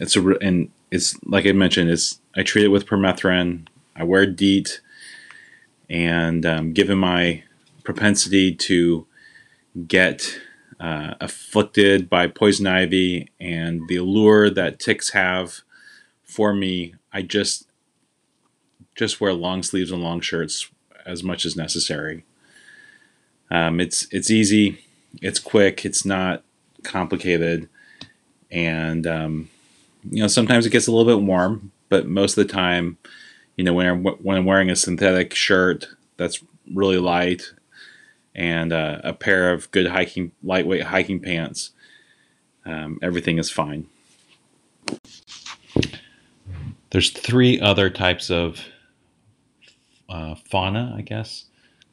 it's 0.00 0.16
a 0.16 0.24
and 0.38 0.70
it's 0.90 1.16
like 1.24 1.46
I 1.46 1.52
mentioned, 1.52 1.90
it's 1.90 2.19
I 2.36 2.42
treat 2.42 2.64
it 2.64 2.68
with 2.68 2.86
permethrin. 2.86 3.66
I 3.96 4.04
wear 4.04 4.26
DEET, 4.26 4.80
and 5.88 6.46
um, 6.46 6.72
given 6.72 6.98
my 6.98 7.42
propensity 7.84 8.54
to 8.54 9.06
get 9.86 10.38
uh, 10.78 11.14
afflicted 11.20 12.08
by 12.08 12.26
poison 12.26 12.66
ivy 12.66 13.30
and 13.40 13.86
the 13.88 13.96
allure 13.96 14.48
that 14.50 14.78
ticks 14.78 15.10
have 15.10 15.60
for 16.22 16.54
me, 16.54 16.94
I 17.12 17.22
just 17.22 17.66
just 18.94 19.20
wear 19.20 19.32
long 19.32 19.62
sleeves 19.62 19.90
and 19.90 20.02
long 20.02 20.20
shirts 20.20 20.70
as 21.06 21.22
much 21.22 21.44
as 21.44 21.56
necessary. 21.56 22.24
Um, 23.50 23.80
it's 23.80 24.06
it's 24.12 24.30
easy, 24.30 24.78
it's 25.20 25.38
quick, 25.38 25.84
it's 25.84 26.04
not 26.04 26.44
complicated, 26.82 27.68
and 28.50 29.06
um, 29.06 29.48
you 30.08 30.22
know 30.22 30.28
sometimes 30.28 30.66
it 30.66 30.70
gets 30.70 30.86
a 30.86 30.92
little 30.92 31.16
bit 31.16 31.24
warm, 31.24 31.72
but 31.90 32.06
most 32.06 32.38
of 32.38 32.46
the 32.46 32.52
time, 32.52 32.96
you 33.56 33.64
know 33.64 33.74
when 33.74 33.86
I'm, 33.86 34.02
when 34.02 34.38
I'm 34.38 34.46
wearing 34.46 34.70
a 34.70 34.76
synthetic 34.76 35.34
shirt 35.34 35.86
that's 36.16 36.42
really 36.74 36.96
light 36.96 37.52
and 38.34 38.72
uh, 38.72 39.02
a 39.04 39.12
pair 39.12 39.52
of 39.52 39.70
good 39.72 39.88
hiking 39.88 40.32
lightweight 40.42 40.84
hiking 40.84 41.20
pants, 41.20 41.72
um, 42.64 42.98
everything 43.02 43.38
is 43.38 43.50
fine. 43.50 43.86
There's 46.90 47.10
three 47.10 47.60
other 47.60 47.90
types 47.90 48.30
of 48.30 48.60
uh, 50.08 50.34
fauna, 50.50 50.94
I 50.96 51.02
guess, 51.02 51.44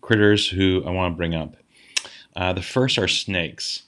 critters 0.02 0.48
who 0.48 0.84
I 0.86 0.92
want 0.92 1.14
to 1.14 1.18
bring 1.18 1.36
up. 1.36 1.56
Uh, 2.36 2.54
the 2.54 2.62
first 2.62 2.98
are 2.98 3.08
snakes. 3.08 3.84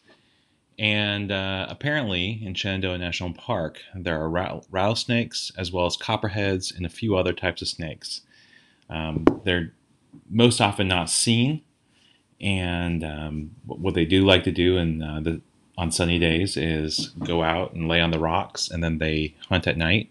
And 0.79 1.29
uh, 1.29 1.67
apparently, 1.69 2.39
in 2.41 2.53
Shenandoah 2.53 2.97
National 2.97 3.33
Park, 3.33 3.81
there 3.93 4.19
are 4.21 4.29
rattlesnakes 4.29 5.51
as 5.57 5.73
well 5.73 5.85
as 5.85 5.97
copperheads 5.97 6.71
and 6.71 6.85
a 6.85 6.89
few 6.89 7.17
other 7.17 7.33
types 7.33 7.61
of 7.61 7.67
snakes. 7.67 8.21
Um, 8.89 9.25
they're 9.43 9.73
most 10.29 10.61
often 10.61 10.87
not 10.87 11.09
seen, 11.09 11.63
and 12.39 13.03
um, 13.03 13.51
what 13.65 13.93
they 13.93 14.05
do 14.05 14.25
like 14.25 14.45
to 14.45 14.53
do 14.53 14.77
in 14.77 15.03
uh, 15.03 15.19
the 15.19 15.41
on 15.77 15.91
sunny 15.91 16.17
days 16.17 16.55
is 16.55 17.09
go 17.09 17.43
out 17.43 17.73
and 17.73 17.89
lay 17.89 17.99
on 17.99 18.11
the 18.11 18.19
rocks, 18.19 18.69
and 18.69 18.81
then 18.81 18.99
they 18.99 19.35
hunt 19.49 19.67
at 19.67 19.77
night. 19.77 20.09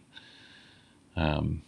Um, 1.16 1.62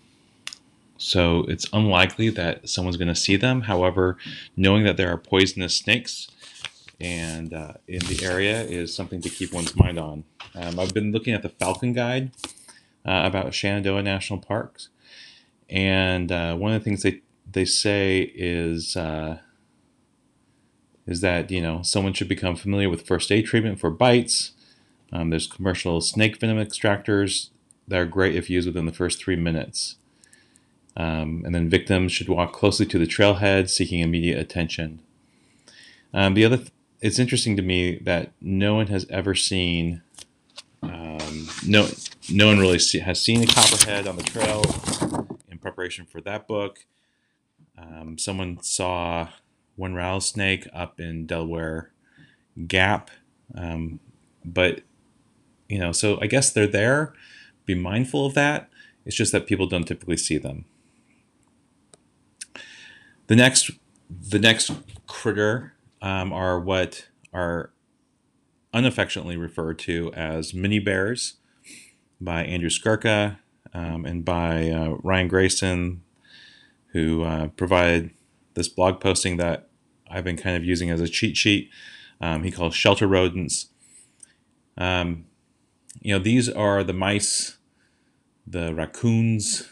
so 0.99 1.47
it's 1.49 1.67
unlikely 1.73 2.29
that 2.31 2.69
someone's 2.69 2.99
going 2.99 3.09
to 3.09 3.15
see 3.15 3.37
them. 3.37 3.63
However, 3.63 4.19
knowing 4.59 4.85
that 4.85 4.99
there 4.99 5.11
are 5.11 5.17
poisonous 5.17 5.75
snakes 5.75 6.29
and 7.01 7.55
uh, 7.55 7.75
in 7.89 8.01
the 8.01 8.21
area 8.25 8.63
is 8.63 8.95
something 8.95 9.21
to 9.23 9.31
keep 9.31 9.53
one's 9.53 9.75
mind 9.77 9.99
on. 9.99 10.25
Um, 10.55 10.79
I've 10.79 10.95
been 10.95 11.13
looking 11.13 11.35
at 11.35 11.43
the 11.43 11.49
Falcon 11.49 11.93
Guide 11.93 12.33
uh, 13.07 13.23
about 13.25 13.55
Shenandoah 13.55 14.03
National 14.03 14.39
Parks, 14.39 14.89
and 15.69 16.31
uh, 16.31 16.57
one 16.57 16.73
of 16.73 16.81
the 16.81 16.85
things 16.85 17.03
they 17.03 17.23
they 17.51 17.65
say 17.65 18.33
is 18.35 18.97
uh, 18.97 19.39
is 21.07 21.21
that 21.21 21.51
you 21.51 21.61
know 21.61 21.83
someone 21.83 22.13
should 22.13 22.29
become 22.29 22.57
familiar 22.57 22.91
with 22.91 23.07
first 23.07 23.33
aid 23.33 23.47
treatment 23.47 23.81
for 23.81 23.91
bites. 23.91 24.53
Um, 25.13 25.31
there's 25.31 25.47
commercial 25.47 26.01
snake 26.01 26.39
venom 26.39 26.59
extractors 26.59 27.51
that 27.89 27.99
are 27.99 28.07
great 28.07 28.37
if 28.37 28.49
used 28.49 28.69
within 28.69 28.87
the 28.87 28.93
first 28.93 29.19
three 29.23 29.37
minutes. 29.37 29.97
Um, 30.97 31.43
and 31.45 31.55
then 31.55 31.69
victims 31.69 32.13
should 32.13 32.29
walk 32.29 32.53
closely 32.53 32.87
to 32.87 32.99
the 32.99 33.07
trailhead, 33.07 33.69
seeking 33.69 34.01
immediate 34.01 34.39
attention. 34.39 35.01
Um, 36.13 36.35
the 36.35 36.45
other, 36.45 36.57
th- 36.59 36.71
it's 37.01 37.19
interesting 37.19 37.57
to 37.57 37.63
me 37.63 37.97
that 37.99 38.33
no 38.41 38.75
one 38.75 38.89
has 38.89 39.07
ever 39.09 39.35
seen, 39.35 40.03
um, 40.83 41.49
no, 41.67 41.89
no 42.31 42.47
one 42.47 42.59
really 42.59 42.79
see, 42.79 42.99
has 42.99 43.21
seen 43.21 43.43
a 43.43 43.47
copperhead 43.47 44.07
on 44.07 44.17
the 44.17 44.23
trail 44.23 44.63
in 45.51 45.59
preparation 45.59 46.05
for 46.05 46.21
that 46.21 46.47
book. 46.47 46.85
Um, 47.79 48.19
someone 48.19 48.63
saw 48.63 49.29
one 49.77 49.95
rattlesnake 49.95 50.69
up 50.75 51.01
in 51.01 51.27
Delaware 51.27 51.91
Gap, 52.67 53.11
um, 53.55 54.01
but 54.45 54.83
you 55.69 55.79
know, 55.79 55.93
so 55.93 56.19
I 56.21 56.27
guess 56.27 56.53
they're 56.53 56.67
there. 56.67 57.15
Be 57.65 57.75
mindful 57.75 58.27
of 58.27 58.35
that. 58.35 58.69
It's 59.07 59.17
just 59.17 59.33
that 59.33 59.47
people 59.47 59.67
don't 59.67 59.87
typically 59.87 60.17
see 60.17 60.37
them. 60.37 60.67
The 63.29 63.37
next, 63.37 63.71
the 64.11 64.41
next 64.41 64.73
critter 65.07 65.75
um, 66.03 66.33
are 66.33 66.59
what 66.59 67.09
are 67.33 67.73
unaffectionately 68.73 69.37
referred 69.37 69.79
to 69.81 70.13
as 70.15 70.55
mini 70.55 70.79
bears 70.79 71.35
by 72.21 72.45
Andrew 72.45 72.71
Skurka 72.71 73.39
um, 73.73 74.05
and 74.05 74.25
by 74.25 74.69
uh, 74.71 74.97
Ryan 75.03 75.29
Grayson, 75.29 76.03
who 76.93 77.23
uh, 77.23 77.49
provided 77.49 78.11
this 78.55 78.69
blog 78.69 79.01
posting 79.01 79.37
that 79.39 79.69
I've 80.11 80.25
been 80.25 80.37
kind 80.37 80.57
of 80.57 80.65
using 80.65 80.91
as 80.91 81.01
a 81.01 81.09
cheat 81.09 81.37
sheet. 81.37 81.71
Um, 82.21 82.43
he 82.43 82.51
calls 82.51 82.75
shelter 82.75 83.07
rodents. 83.07 83.67
Um, 84.77 85.27
you 86.01 86.13
know, 86.13 86.19
these 86.19 86.49
are 86.49 86.83
the 86.83 86.93
mice, 86.93 87.59
the 88.47 88.75
raccoons, 88.75 89.69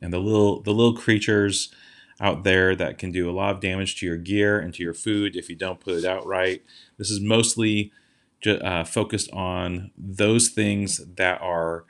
and 0.00 0.12
the 0.12 0.18
little 0.18 0.62
the 0.62 0.72
little 0.72 0.96
creatures 0.96 1.72
out 2.20 2.44
there 2.44 2.74
that 2.74 2.98
can 2.98 3.12
do 3.12 3.30
a 3.30 3.32
lot 3.32 3.54
of 3.54 3.60
damage 3.60 3.98
to 4.00 4.06
your 4.06 4.16
gear 4.16 4.58
and 4.58 4.74
to 4.74 4.82
your 4.82 4.94
food 4.94 5.36
if 5.36 5.48
you 5.48 5.56
don't 5.56 5.80
put 5.80 5.94
it 5.94 6.04
out 6.04 6.26
right. 6.26 6.62
This 6.96 7.10
is 7.10 7.20
mostly 7.20 7.92
ju- 8.40 8.58
uh, 8.58 8.84
focused 8.84 9.30
on 9.32 9.90
those 9.96 10.48
things 10.48 11.00
that 11.16 11.40
are 11.40 11.84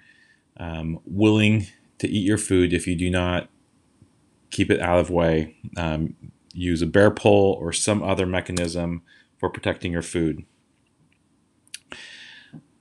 um, 0.59 1.01
willing 1.05 1.67
to 1.99 2.09
eat 2.09 2.27
your 2.27 2.39
food 2.39 2.73
if 2.73 2.87
you 2.87 2.95
do 2.95 3.11
not 3.11 3.49
keep 4.51 4.71
it 4.71 4.81
out 4.81 4.99
of 4.99 5.11
way. 5.11 5.57
Um, 5.77 6.15
use 6.53 6.83
a 6.83 6.87
bear 6.87 7.11
pole 7.11 7.57
or 7.61 7.73
some 7.73 8.03
other 8.03 8.27
mechanism 8.27 9.03
for 9.39 9.49
protecting 9.49 9.93
your 9.93 10.03
food. 10.03 10.45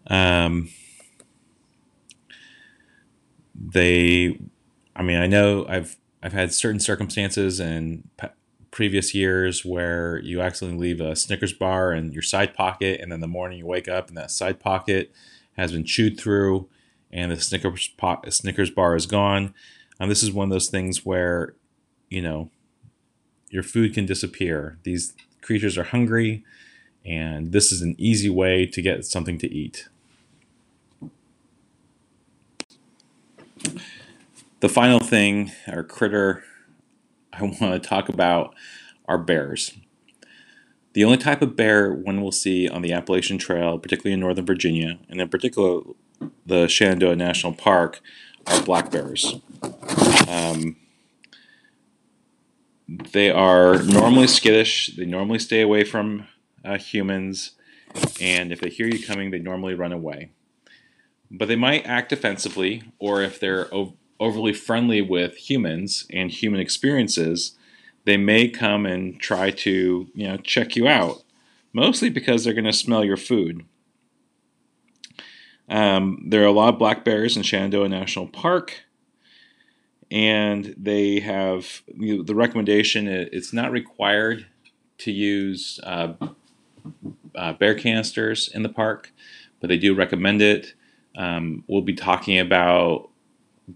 Um, 0.07 0.69
they, 3.53 4.39
I 4.95 5.03
mean, 5.03 5.17
I 5.17 5.27
know 5.27 5.65
I've 5.67 5.97
I've 6.21 6.33
had 6.33 6.53
certain 6.53 6.79
circumstances 6.79 7.59
in 7.59 8.09
previous 8.71 9.13
years 9.13 9.63
where 9.63 10.19
you 10.19 10.41
accidentally 10.41 10.89
leave 10.89 11.01
a 11.01 11.15
Snickers 11.15 11.53
bar 11.53 11.93
in 11.93 12.11
your 12.11 12.21
side 12.21 12.53
pocket, 12.53 12.99
and 13.01 13.11
then 13.11 13.21
the 13.21 13.27
morning 13.27 13.59
you 13.59 13.65
wake 13.65 13.87
up 13.87 14.07
and 14.07 14.17
that 14.17 14.31
side 14.31 14.59
pocket 14.59 15.11
has 15.55 15.71
been 15.71 15.85
chewed 15.85 16.19
through, 16.19 16.67
and 17.11 17.31
the 17.31 17.39
Snickers 17.39 17.87
po- 17.97 18.21
Snickers 18.29 18.69
bar 18.69 18.95
is 18.95 19.05
gone. 19.05 19.53
And 19.99 20.11
this 20.11 20.21
is 20.21 20.31
one 20.31 20.45
of 20.45 20.51
those 20.51 20.69
things 20.69 21.05
where, 21.05 21.55
you 22.09 22.21
know, 22.21 22.51
your 23.49 23.63
food 23.63 23.93
can 23.93 24.05
disappear. 24.05 24.77
These 24.83 25.13
creatures 25.41 25.77
are 25.77 25.85
hungry, 25.85 26.43
and 27.05 27.51
this 27.51 27.71
is 27.71 27.81
an 27.81 27.95
easy 27.97 28.29
way 28.29 28.65
to 28.65 28.81
get 28.81 29.05
something 29.05 29.37
to 29.39 29.51
eat. 29.51 29.87
The 34.59 34.69
final 34.69 34.99
thing, 34.99 35.51
or 35.67 35.83
critter, 35.83 36.43
I 37.31 37.43
want 37.43 37.59
to 37.59 37.79
talk 37.79 38.09
about 38.09 38.55
are 39.07 39.19
bears. 39.19 39.77
The 40.93 41.03
only 41.03 41.17
type 41.17 41.43
of 41.43 41.55
bear 41.55 41.93
one 41.93 42.21
will 42.21 42.31
see 42.31 42.67
on 42.67 42.81
the 42.81 42.91
Appalachian 42.91 43.37
Trail, 43.37 43.77
particularly 43.77 44.13
in 44.13 44.19
Northern 44.19 44.47
Virginia, 44.47 44.97
and 45.09 45.21
in 45.21 45.29
particular 45.29 45.81
the 46.47 46.67
Shenandoah 46.67 47.15
National 47.15 47.53
Park, 47.53 48.01
are 48.47 48.63
black 48.63 48.89
bears. 48.89 49.35
Um, 50.27 50.77
they 52.87 53.29
are 53.29 53.83
normally 53.83 54.25
skittish. 54.25 54.87
They 54.97 55.05
normally 55.05 55.39
stay 55.39 55.61
away 55.61 55.83
from 55.83 56.27
uh, 56.65 56.79
humans, 56.79 57.51
and 58.19 58.51
if 58.51 58.59
they 58.59 58.69
hear 58.69 58.87
you 58.87 59.05
coming, 59.05 59.29
they 59.29 59.39
normally 59.39 59.75
run 59.75 59.91
away. 59.91 60.31
But 61.29 61.47
they 61.47 61.55
might 61.55 61.85
act 61.85 62.09
defensively, 62.09 62.83
or 62.97 63.21
if 63.21 63.39
they're 63.39 63.71
overly 64.19 64.53
friendly 64.53 65.01
with 65.01 65.35
humans 65.49 66.05
and 66.11 66.31
human 66.31 66.59
experiences, 66.59 67.55
they 68.05 68.17
may 68.17 68.47
come 68.47 68.85
and 68.85 69.19
try 69.19 69.51
to 69.51 70.07
you 70.13 70.27
know 70.27 70.37
check 70.37 70.75
you 70.75 70.87
out. 70.87 71.23
Mostly 71.73 72.09
because 72.09 72.43
they're 72.43 72.53
going 72.53 72.65
to 72.65 72.73
smell 72.73 73.03
your 73.03 73.17
food. 73.17 73.65
Um, 75.69 76.23
there 76.25 76.41
are 76.41 76.47
a 76.47 76.51
lot 76.51 76.73
of 76.73 76.79
black 76.79 77.03
bears 77.03 77.35
in 77.35 77.43
Shenandoah 77.43 77.89
National 77.89 78.25
Park 78.25 78.85
and 80.09 80.73
they 80.77 81.19
have 81.19 81.81
you 81.95 82.17
know, 82.17 82.23
the 82.23 82.35
recommendation 82.35 83.07
it's 83.07 83.51
not 83.51 83.71
required 83.71 84.47
to 84.99 85.11
use 85.11 85.79
uh, 85.83 86.13
uh, 87.35 87.53
bear 87.53 87.75
canisters 87.75 88.49
in 88.53 88.63
the 88.63 88.69
park 88.69 89.11
but 89.59 89.67
they 89.67 89.77
do 89.77 89.93
recommend 89.93 90.41
it 90.41 90.73
um, 91.17 91.63
we'll 91.67 91.81
be 91.81 91.93
talking 91.93 92.39
about 92.39 93.09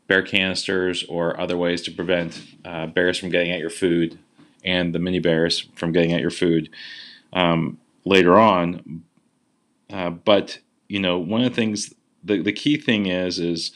bear 0.07 0.21
canisters 0.21 1.03
or 1.09 1.39
other 1.39 1.57
ways 1.57 1.81
to 1.81 1.91
prevent 1.91 2.41
uh, 2.65 2.87
bears 2.87 3.17
from 3.17 3.29
getting 3.29 3.51
at 3.51 3.59
your 3.59 3.69
food 3.69 4.17
and 4.63 4.93
the 4.93 4.99
mini 4.99 5.19
bears 5.19 5.67
from 5.75 5.91
getting 5.91 6.13
at 6.13 6.21
your 6.21 6.31
food 6.31 6.69
um, 7.33 7.77
later 8.05 8.39
on 8.39 9.03
uh, 9.91 10.09
but 10.09 10.59
you 10.87 10.99
know 10.99 11.17
one 11.17 11.43
of 11.43 11.49
the 11.49 11.55
things 11.55 11.93
the, 12.23 12.41
the 12.41 12.53
key 12.53 12.77
thing 12.77 13.07
is 13.07 13.39
is 13.39 13.71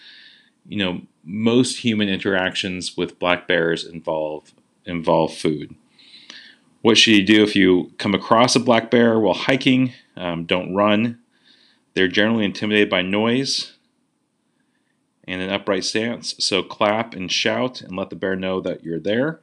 you 0.68 0.78
know 0.78 1.02
most 1.24 1.80
human 1.80 2.08
interactions 2.08 2.96
with 2.96 3.20
black 3.20 3.48
bears 3.48 3.84
involve 3.84 4.54
involve 4.86 5.34
food. 5.34 5.76
What 6.82 6.98
should 6.98 7.16
you 7.16 7.26
do 7.26 7.44
if 7.44 7.56
you 7.56 7.92
come 7.98 8.14
across 8.14 8.56
a 8.56 8.60
black 8.60 8.92
bear 8.92 9.20
while 9.20 9.34
hiking? 9.34 9.94
Um, 10.16 10.46
don't 10.46 10.76
run. 10.76 11.20
They're 11.96 12.08
generally 12.08 12.46
intimidated 12.46 12.90
by 12.90 13.02
noise 13.02 13.75
and 15.28 15.42
an 15.42 15.50
upright 15.50 15.84
stance, 15.84 16.36
so 16.40 16.62
clap 16.62 17.16
and 17.16 17.32
shout 17.32 17.82
and 17.82 17.96
let 17.96 18.10
the 18.10 18.16
bear 18.16 18.36
know 18.36 18.62
that 18.62 18.84
you're 18.84 19.00
there. 19.00 19.42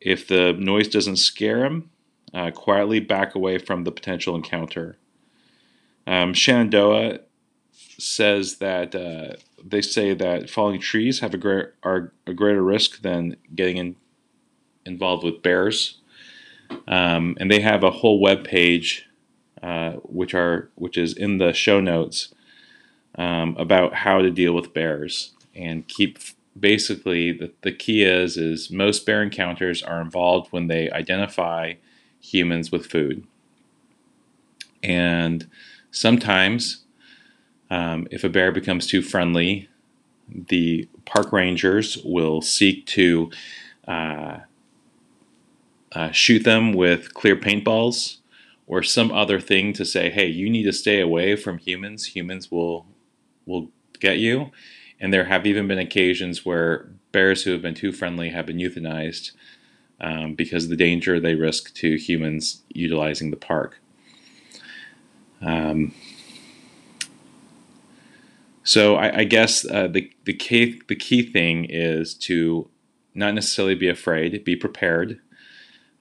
If 0.00 0.26
the 0.26 0.52
noise 0.52 0.88
doesn't 0.88 1.16
scare 1.16 1.64
him, 1.64 1.90
uh, 2.32 2.50
quietly 2.50 3.00
back 3.00 3.34
away 3.34 3.58
from 3.58 3.84
the 3.84 3.92
potential 3.92 4.34
encounter. 4.34 4.96
Um, 6.06 6.32
Shenandoah 6.32 7.20
says 7.98 8.56
that 8.56 8.94
uh, 8.94 9.36
they 9.62 9.82
say 9.82 10.14
that 10.14 10.48
falling 10.48 10.80
trees 10.80 11.20
have 11.20 11.34
a 11.34 11.38
great 11.38 11.66
are 11.82 12.12
a 12.26 12.34
greater 12.34 12.62
risk 12.62 13.02
than 13.02 13.36
getting 13.54 13.76
in, 13.76 13.96
involved 14.86 15.24
with 15.24 15.42
bears, 15.42 16.00
um, 16.88 17.36
and 17.38 17.50
they 17.50 17.60
have 17.60 17.82
a 17.84 17.90
whole 17.90 18.20
web 18.20 18.44
page, 18.44 19.06
uh, 19.62 19.92
which 20.04 20.34
are 20.34 20.70
which 20.76 20.96
is 20.96 21.12
in 21.12 21.38
the 21.38 21.52
show 21.52 21.80
notes 21.80 22.32
um, 23.16 23.56
about 23.58 23.94
how 23.94 24.22
to 24.22 24.30
deal 24.30 24.54
with 24.54 24.74
bears 24.74 25.32
and 25.54 25.86
keep. 25.88 26.18
Basically, 26.58 27.32
the, 27.32 27.52
the 27.62 27.72
key 27.72 28.02
is 28.02 28.36
is 28.36 28.70
most 28.70 29.06
bear 29.06 29.22
encounters 29.22 29.82
are 29.82 30.00
involved 30.02 30.52
when 30.52 30.66
they 30.66 30.90
identify 30.90 31.74
humans 32.20 32.72
with 32.72 32.86
food, 32.86 33.24
and 34.82 35.48
sometimes 35.92 36.84
um, 37.70 38.08
if 38.10 38.24
a 38.24 38.28
bear 38.28 38.50
becomes 38.52 38.86
too 38.86 39.00
friendly, 39.00 39.68
the 40.28 40.88
park 41.04 41.32
rangers 41.32 41.98
will 42.04 42.42
seek 42.42 42.84
to 42.86 43.30
uh, 43.86 44.38
uh, 45.92 46.10
shoot 46.10 46.44
them 46.44 46.72
with 46.72 47.14
clear 47.14 47.36
paintballs 47.36 48.18
or 48.66 48.82
some 48.82 49.10
other 49.12 49.40
thing 49.40 49.72
to 49.74 49.84
say, 49.84 50.10
"Hey, 50.10 50.26
you 50.26 50.50
need 50.50 50.64
to 50.64 50.72
stay 50.72 51.00
away 51.00 51.36
from 51.36 51.58
humans. 51.58 52.06
Humans 52.16 52.50
will 52.50 52.86
will 53.50 53.68
get 53.98 54.18
you." 54.18 54.50
And 55.00 55.12
there 55.12 55.24
have 55.24 55.46
even 55.46 55.66
been 55.66 55.78
occasions 55.78 56.44
where 56.44 56.90
bears 57.12 57.42
who 57.42 57.52
have 57.52 57.62
been 57.62 57.74
too 57.74 57.92
friendly 57.92 58.30
have 58.30 58.46
been 58.46 58.58
euthanized 58.58 59.32
um, 60.00 60.34
because 60.34 60.64
of 60.64 60.70
the 60.70 60.76
danger 60.76 61.18
they 61.18 61.34
risk 61.34 61.74
to 61.74 61.96
humans 61.96 62.62
utilizing 62.68 63.30
the 63.30 63.36
park. 63.36 63.80
Um, 65.42 65.94
so 68.62 68.96
I, 68.96 69.20
I 69.20 69.24
guess 69.24 69.64
uh, 69.64 69.88
the 69.88 70.10
the 70.24 70.34
key 70.34 70.80
the 70.88 70.96
key 70.96 71.22
thing 71.22 71.66
is 71.68 72.14
to 72.14 72.68
not 73.14 73.34
necessarily 73.34 73.74
be 73.74 73.88
afraid, 73.88 74.44
be 74.44 74.54
prepared, 74.54 75.18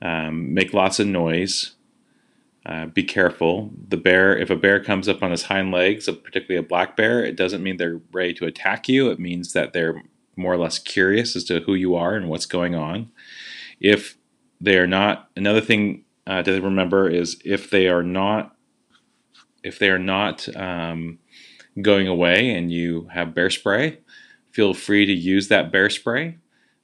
um, 0.01 0.53
make 0.53 0.73
lots 0.73 0.99
of 0.99 1.07
noise, 1.07 1.71
uh, 2.65 2.87
be 2.87 3.03
careful. 3.03 3.71
The 3.87 3.97
bear, 3.97 4.37
if 4.37 4.49
a 4.49 4.55
bear 4.55 4.83
comes 4.83 5.07
up 5.07 5.23
on 5.23 5.31
his 5.31 5.43
hind 5.43 5.71
legs, 5.71 6.05
particularly 6.05 6.63
a 6.63 6.67
black 6.67 6.97
bear, 6.97 7.23
it 7.23 7.35
doesn't 7.35 7.63
mean 7.63 7.77
they're 7.77 8.01
ready 8.11 8.33
to 8.35 8.45
attack 8.45 8.89
you. 8.89 9.09
It 9.09 9.19
means 9.19 9.53
that 9.53 9.73
they're 9.73 10.01
more 10.35 10.53
or 10.53 10.57
less 10.57 10.79
curious 10.79 11.35
as 11.35 11.43
to 11.45 11.61
who 11.61 11.73
you 11.73 11.95
are 11.95 12.15
and 12.15 12.29
what's 12.29 12.45
going 12.45 12.75
on. 12.75 13.11
If 13.79 14.17
they 14.59 14.77
are 14.77 14.87
not, 14.87 15.29
another 15.35 15.61
thing 15.61 16.03
uh, 16.27 16.43
to 16.43 16.61
remember 16.61 17.09
is 17.09 17.41
if 17.45 17.69
they 17.69 17.87
are 17.87 18.03
not, 18.03 18.55
if 19.63 19.79
they 19.79 19.89
are 19.89 19.99
not 19.99 20.53
um, 20.55 21.19
going 21.81 22.07
away 22.07 22.51
and 22.51 22.71
you 22.71 23.07
have 23.13 23.35
bear 23.35 23.49
spray, 23.49 23.99
feel 24.51 24.73
free 24.73 25.05
to 25.05 25.13
use 25.13 25.47
that 25.47 25.71
bear 25.71 25.89
spray. 25.89 26.37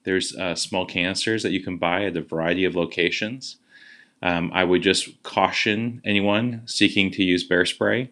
There's 0.03 0.35
uh, 0.35 0.55
small 0.55 0.85
canisters 0.85 1.43
that 1.43 1.51
you 1.51 1.63
can 1.63 1.77
buy 1.77 2.05
at 2.05 2.17
a 2.17 2.21
variety 2.21 2.63
of 2.63 2.75
locations. 2.75 3.57
Um, 4.25 4.49
I 4.55 4.63
would 4.63 4.81
just 4.81 5.21
caution 5.21 6.01
anyone 6.03 6.63
seeking 6.65 7.11
to 7.11 7.23
use 7.23 7.43
bear 7.43 7.63
spray, 7.63 8.09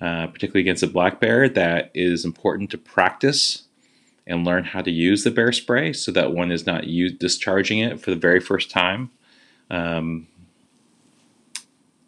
uh, 0.00 0.28
particularly 0.28 0.62
against 0.62 0.82
a 0.82 0.86
black 0.86 1.20
bear, 1.20 1.50
that 1.50 1.90
it 1.92 2.02
is 2.02 2.24
important 2.24 2.70
to 2.70 2.78
practice 2.78 3.64
and 4.26 4.46
learn 4.46 4.64
how 4.64 4.80
to 4.80 4.90
use 4.90 5.22
the 5.22 5.30
bear 5.30 5.52
spray 5.52 5.92
so 5.92 6.10
that 6.12 6.32
one 6.32 6.50
is 6.50 6.64
not 6.64 6.84
discharging 7.18 7.78
it 7.80 8.00
for 8.00 8.08
the 8.08 8.16
very 8.16 8.40
first 8.40 8.70
time. 8.70 9.10
Um, 9.70 10.28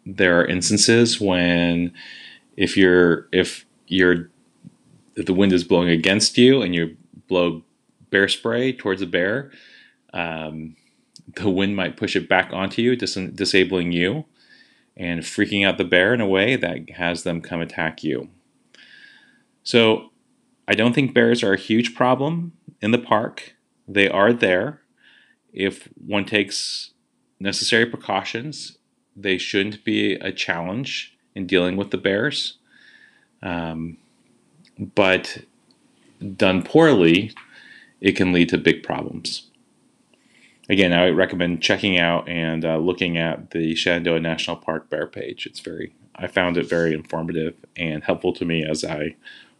there 0.03 0.39
are 0.39 0.45
instances 0.45 1.21
when 1.21 1.93
if 2.55 2.75
you're 2.75 3.27
if 3.31 3.67
you're 3.85 4.31
if 5.15 5.27
the 5.27 5.33
wind 5.33 5.53
is 5.53 5.63
blowing 5.63 5.89
against 5.89 6.39
you 6.39 6.63
and 6.63 6.73
you 6.73 6.97
blow 7.27 7.61
bear 8.09 8.27
spray 8.27 8.73
towards 8.73 9.03
a 9.03 9.05
bear, 9.05 9.51
um, 10.11 10.75
the 11.35 11.49
wind 11.49 11.75
might 11.75 11.97
push 11.97 12.15
it 12.15 12.29
back 12.29 12.51
onto 12.53 12.81
you, 12.81 12.95
dis- 12.95 13.15
disabling 13.15 13.91
you 13.91 14.25
and 14.95 15.21
freaking 15.21 15.65
out 15.65 15.77
the 15.77 15.83
bear 15.83 16.13
in 16.13 16.21
a 16.21 16.27
way 16.27 16.55
that 16.55 16.89
has 16.91 17.23
them 17.23 17.41
come 17.41 17.61
attack 17.61 18.03
you. 18.03 18.29
So, 19.63 20.11
I 20.67 20.73
don't 20.73 20.93
think 20.93 21.13
bears 21.13 21.43
are 21.43 21.53
a 21.53 21.59
huge 21.59 21.95
problem 21.95 22.53
in 22.81 22.91
the 22.91 22.97
park. 22.97 23.55
They 23.87 24.09
are 24.09 24.33
there. 24.33 24.81
If 25.53 25.87
one 25.95 26.25
takes 26.25 26.91
necessary 27.39 27.85
precautions, 27.85 28.77
they 29.15 29.37
shouldn't 29.37 29.83
be 29.83 30.13
a 30.13 30.31
challenge 30.31 31.17
in 31.35 31.47
dealing 31.47 31.77
with 31.77 31.91
the 31.91 31.97
bears. 31.97 32.57
Um, 33.41 33.97
but 34.77 35.39
done 36.35 36.63
poorly, 36.63 37.33
it 38.01 38.13
can 38.13 38.33
lead 38.33 38.49
to 38.49 38.57
big 38.57 38.83
problems. 38.83 39.49
Again, 40.69 40.91
I 40.91 41.05
would 41.05 41.15
recommend 41.15 41.61
checking 41.61 41.97
out 41.97 42.27
and 42.27 42.65
uh, 42.65 42.77
looking 42.77 43.17
at 43.17 43.51
the 43.51 43.73
Shenandoah 43.73 44.19
National 44.19 44.57
Park 44.57 44.89
Bear 44.89 45.07
page. 45.07 45.45
It's 45.45 45.61
very, 45.61 45.95
I 46.15 46.27
found 46.27 46.57
it 46.57 46.67
very 46.67 46.93
informative 46.93 47.55
and 47.77 48.03
helpful 48.03 48.33
to 48.33 48.45
me 48.45 48.65
as 48.65 48.83
I 48.83 49.15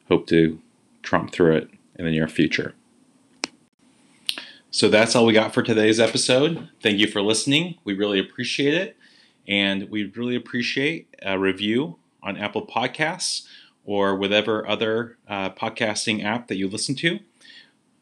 hope 0.09 0.27
to 0.27 0.61
trump 1.03 1.31
through 1.31 1.55
it 1.55 1.69
in 1.95 2.05
the 2.05 2.11
near 2.11 2.27
future. 2.27 2.73
So 4.69 4.89
that's 4.89 5.15
all 5.15 5.25
we 5.25 5.33
got 5.33 5.53
for 5.53 5.63
today's 5.63 5.99
episode. 5.99 6.69
Thank 6.83 6.99
you 6.99 7.07
for 7.07 7.21
listening. 7.21 7.77
We 7.85 7.93
really 7.93 8.19
appreciate 8.19 8.73
it. 8.73 8.97
And 9.47 9.89
we 9.89 10.11
really 10.15 10.35
appreciate 10.35 11.15
a 11.23 11.39
review 11.39 11.97
on 12.21 12.35
Apple 12.35 12.67
Podcasts 12.67 13.47
or 13.85 14.17
whatever 14.17 14.67
other 14.67 15.17
uh, 15.29 15.49
podcasting 15.51 16.23
app 16.23 16.47
that 16.47 16.57
you 16.57 16.67
listen 16.67 16.95
to. 16.95 17.19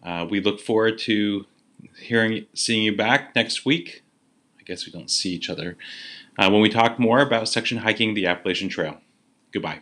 Uh, 0.04 0.26
we 0.28 0.42
look 0.42 0.60
forward 0.60 0.98
to 0.98 1.46
hearing, 2.00 2.46
seeing 2.54 2.84
you 2.84 2.96
back 2.96 3.36
next 3.36 3.66
week. 3.66 4.04
I 4.60 4.64
guess 4.64 4.86
we 4.86 4.92
don't 4.92 5.12
see 5.12 5.30
each 5.30 5.50
other 5.50 5.78
uh, 6.38 6.50
when 6.50 6.62
we 6.62 6.70
talk 6.70 7.00
more 7.00 7.20
about 7.20 7.48
section 7.48 7.80
hiking 7.80 8.14
the 8.14 8.26
Appalachian 8.26 8.70
Trail. 8.70 9.00
Goodbye. 9.52 9.82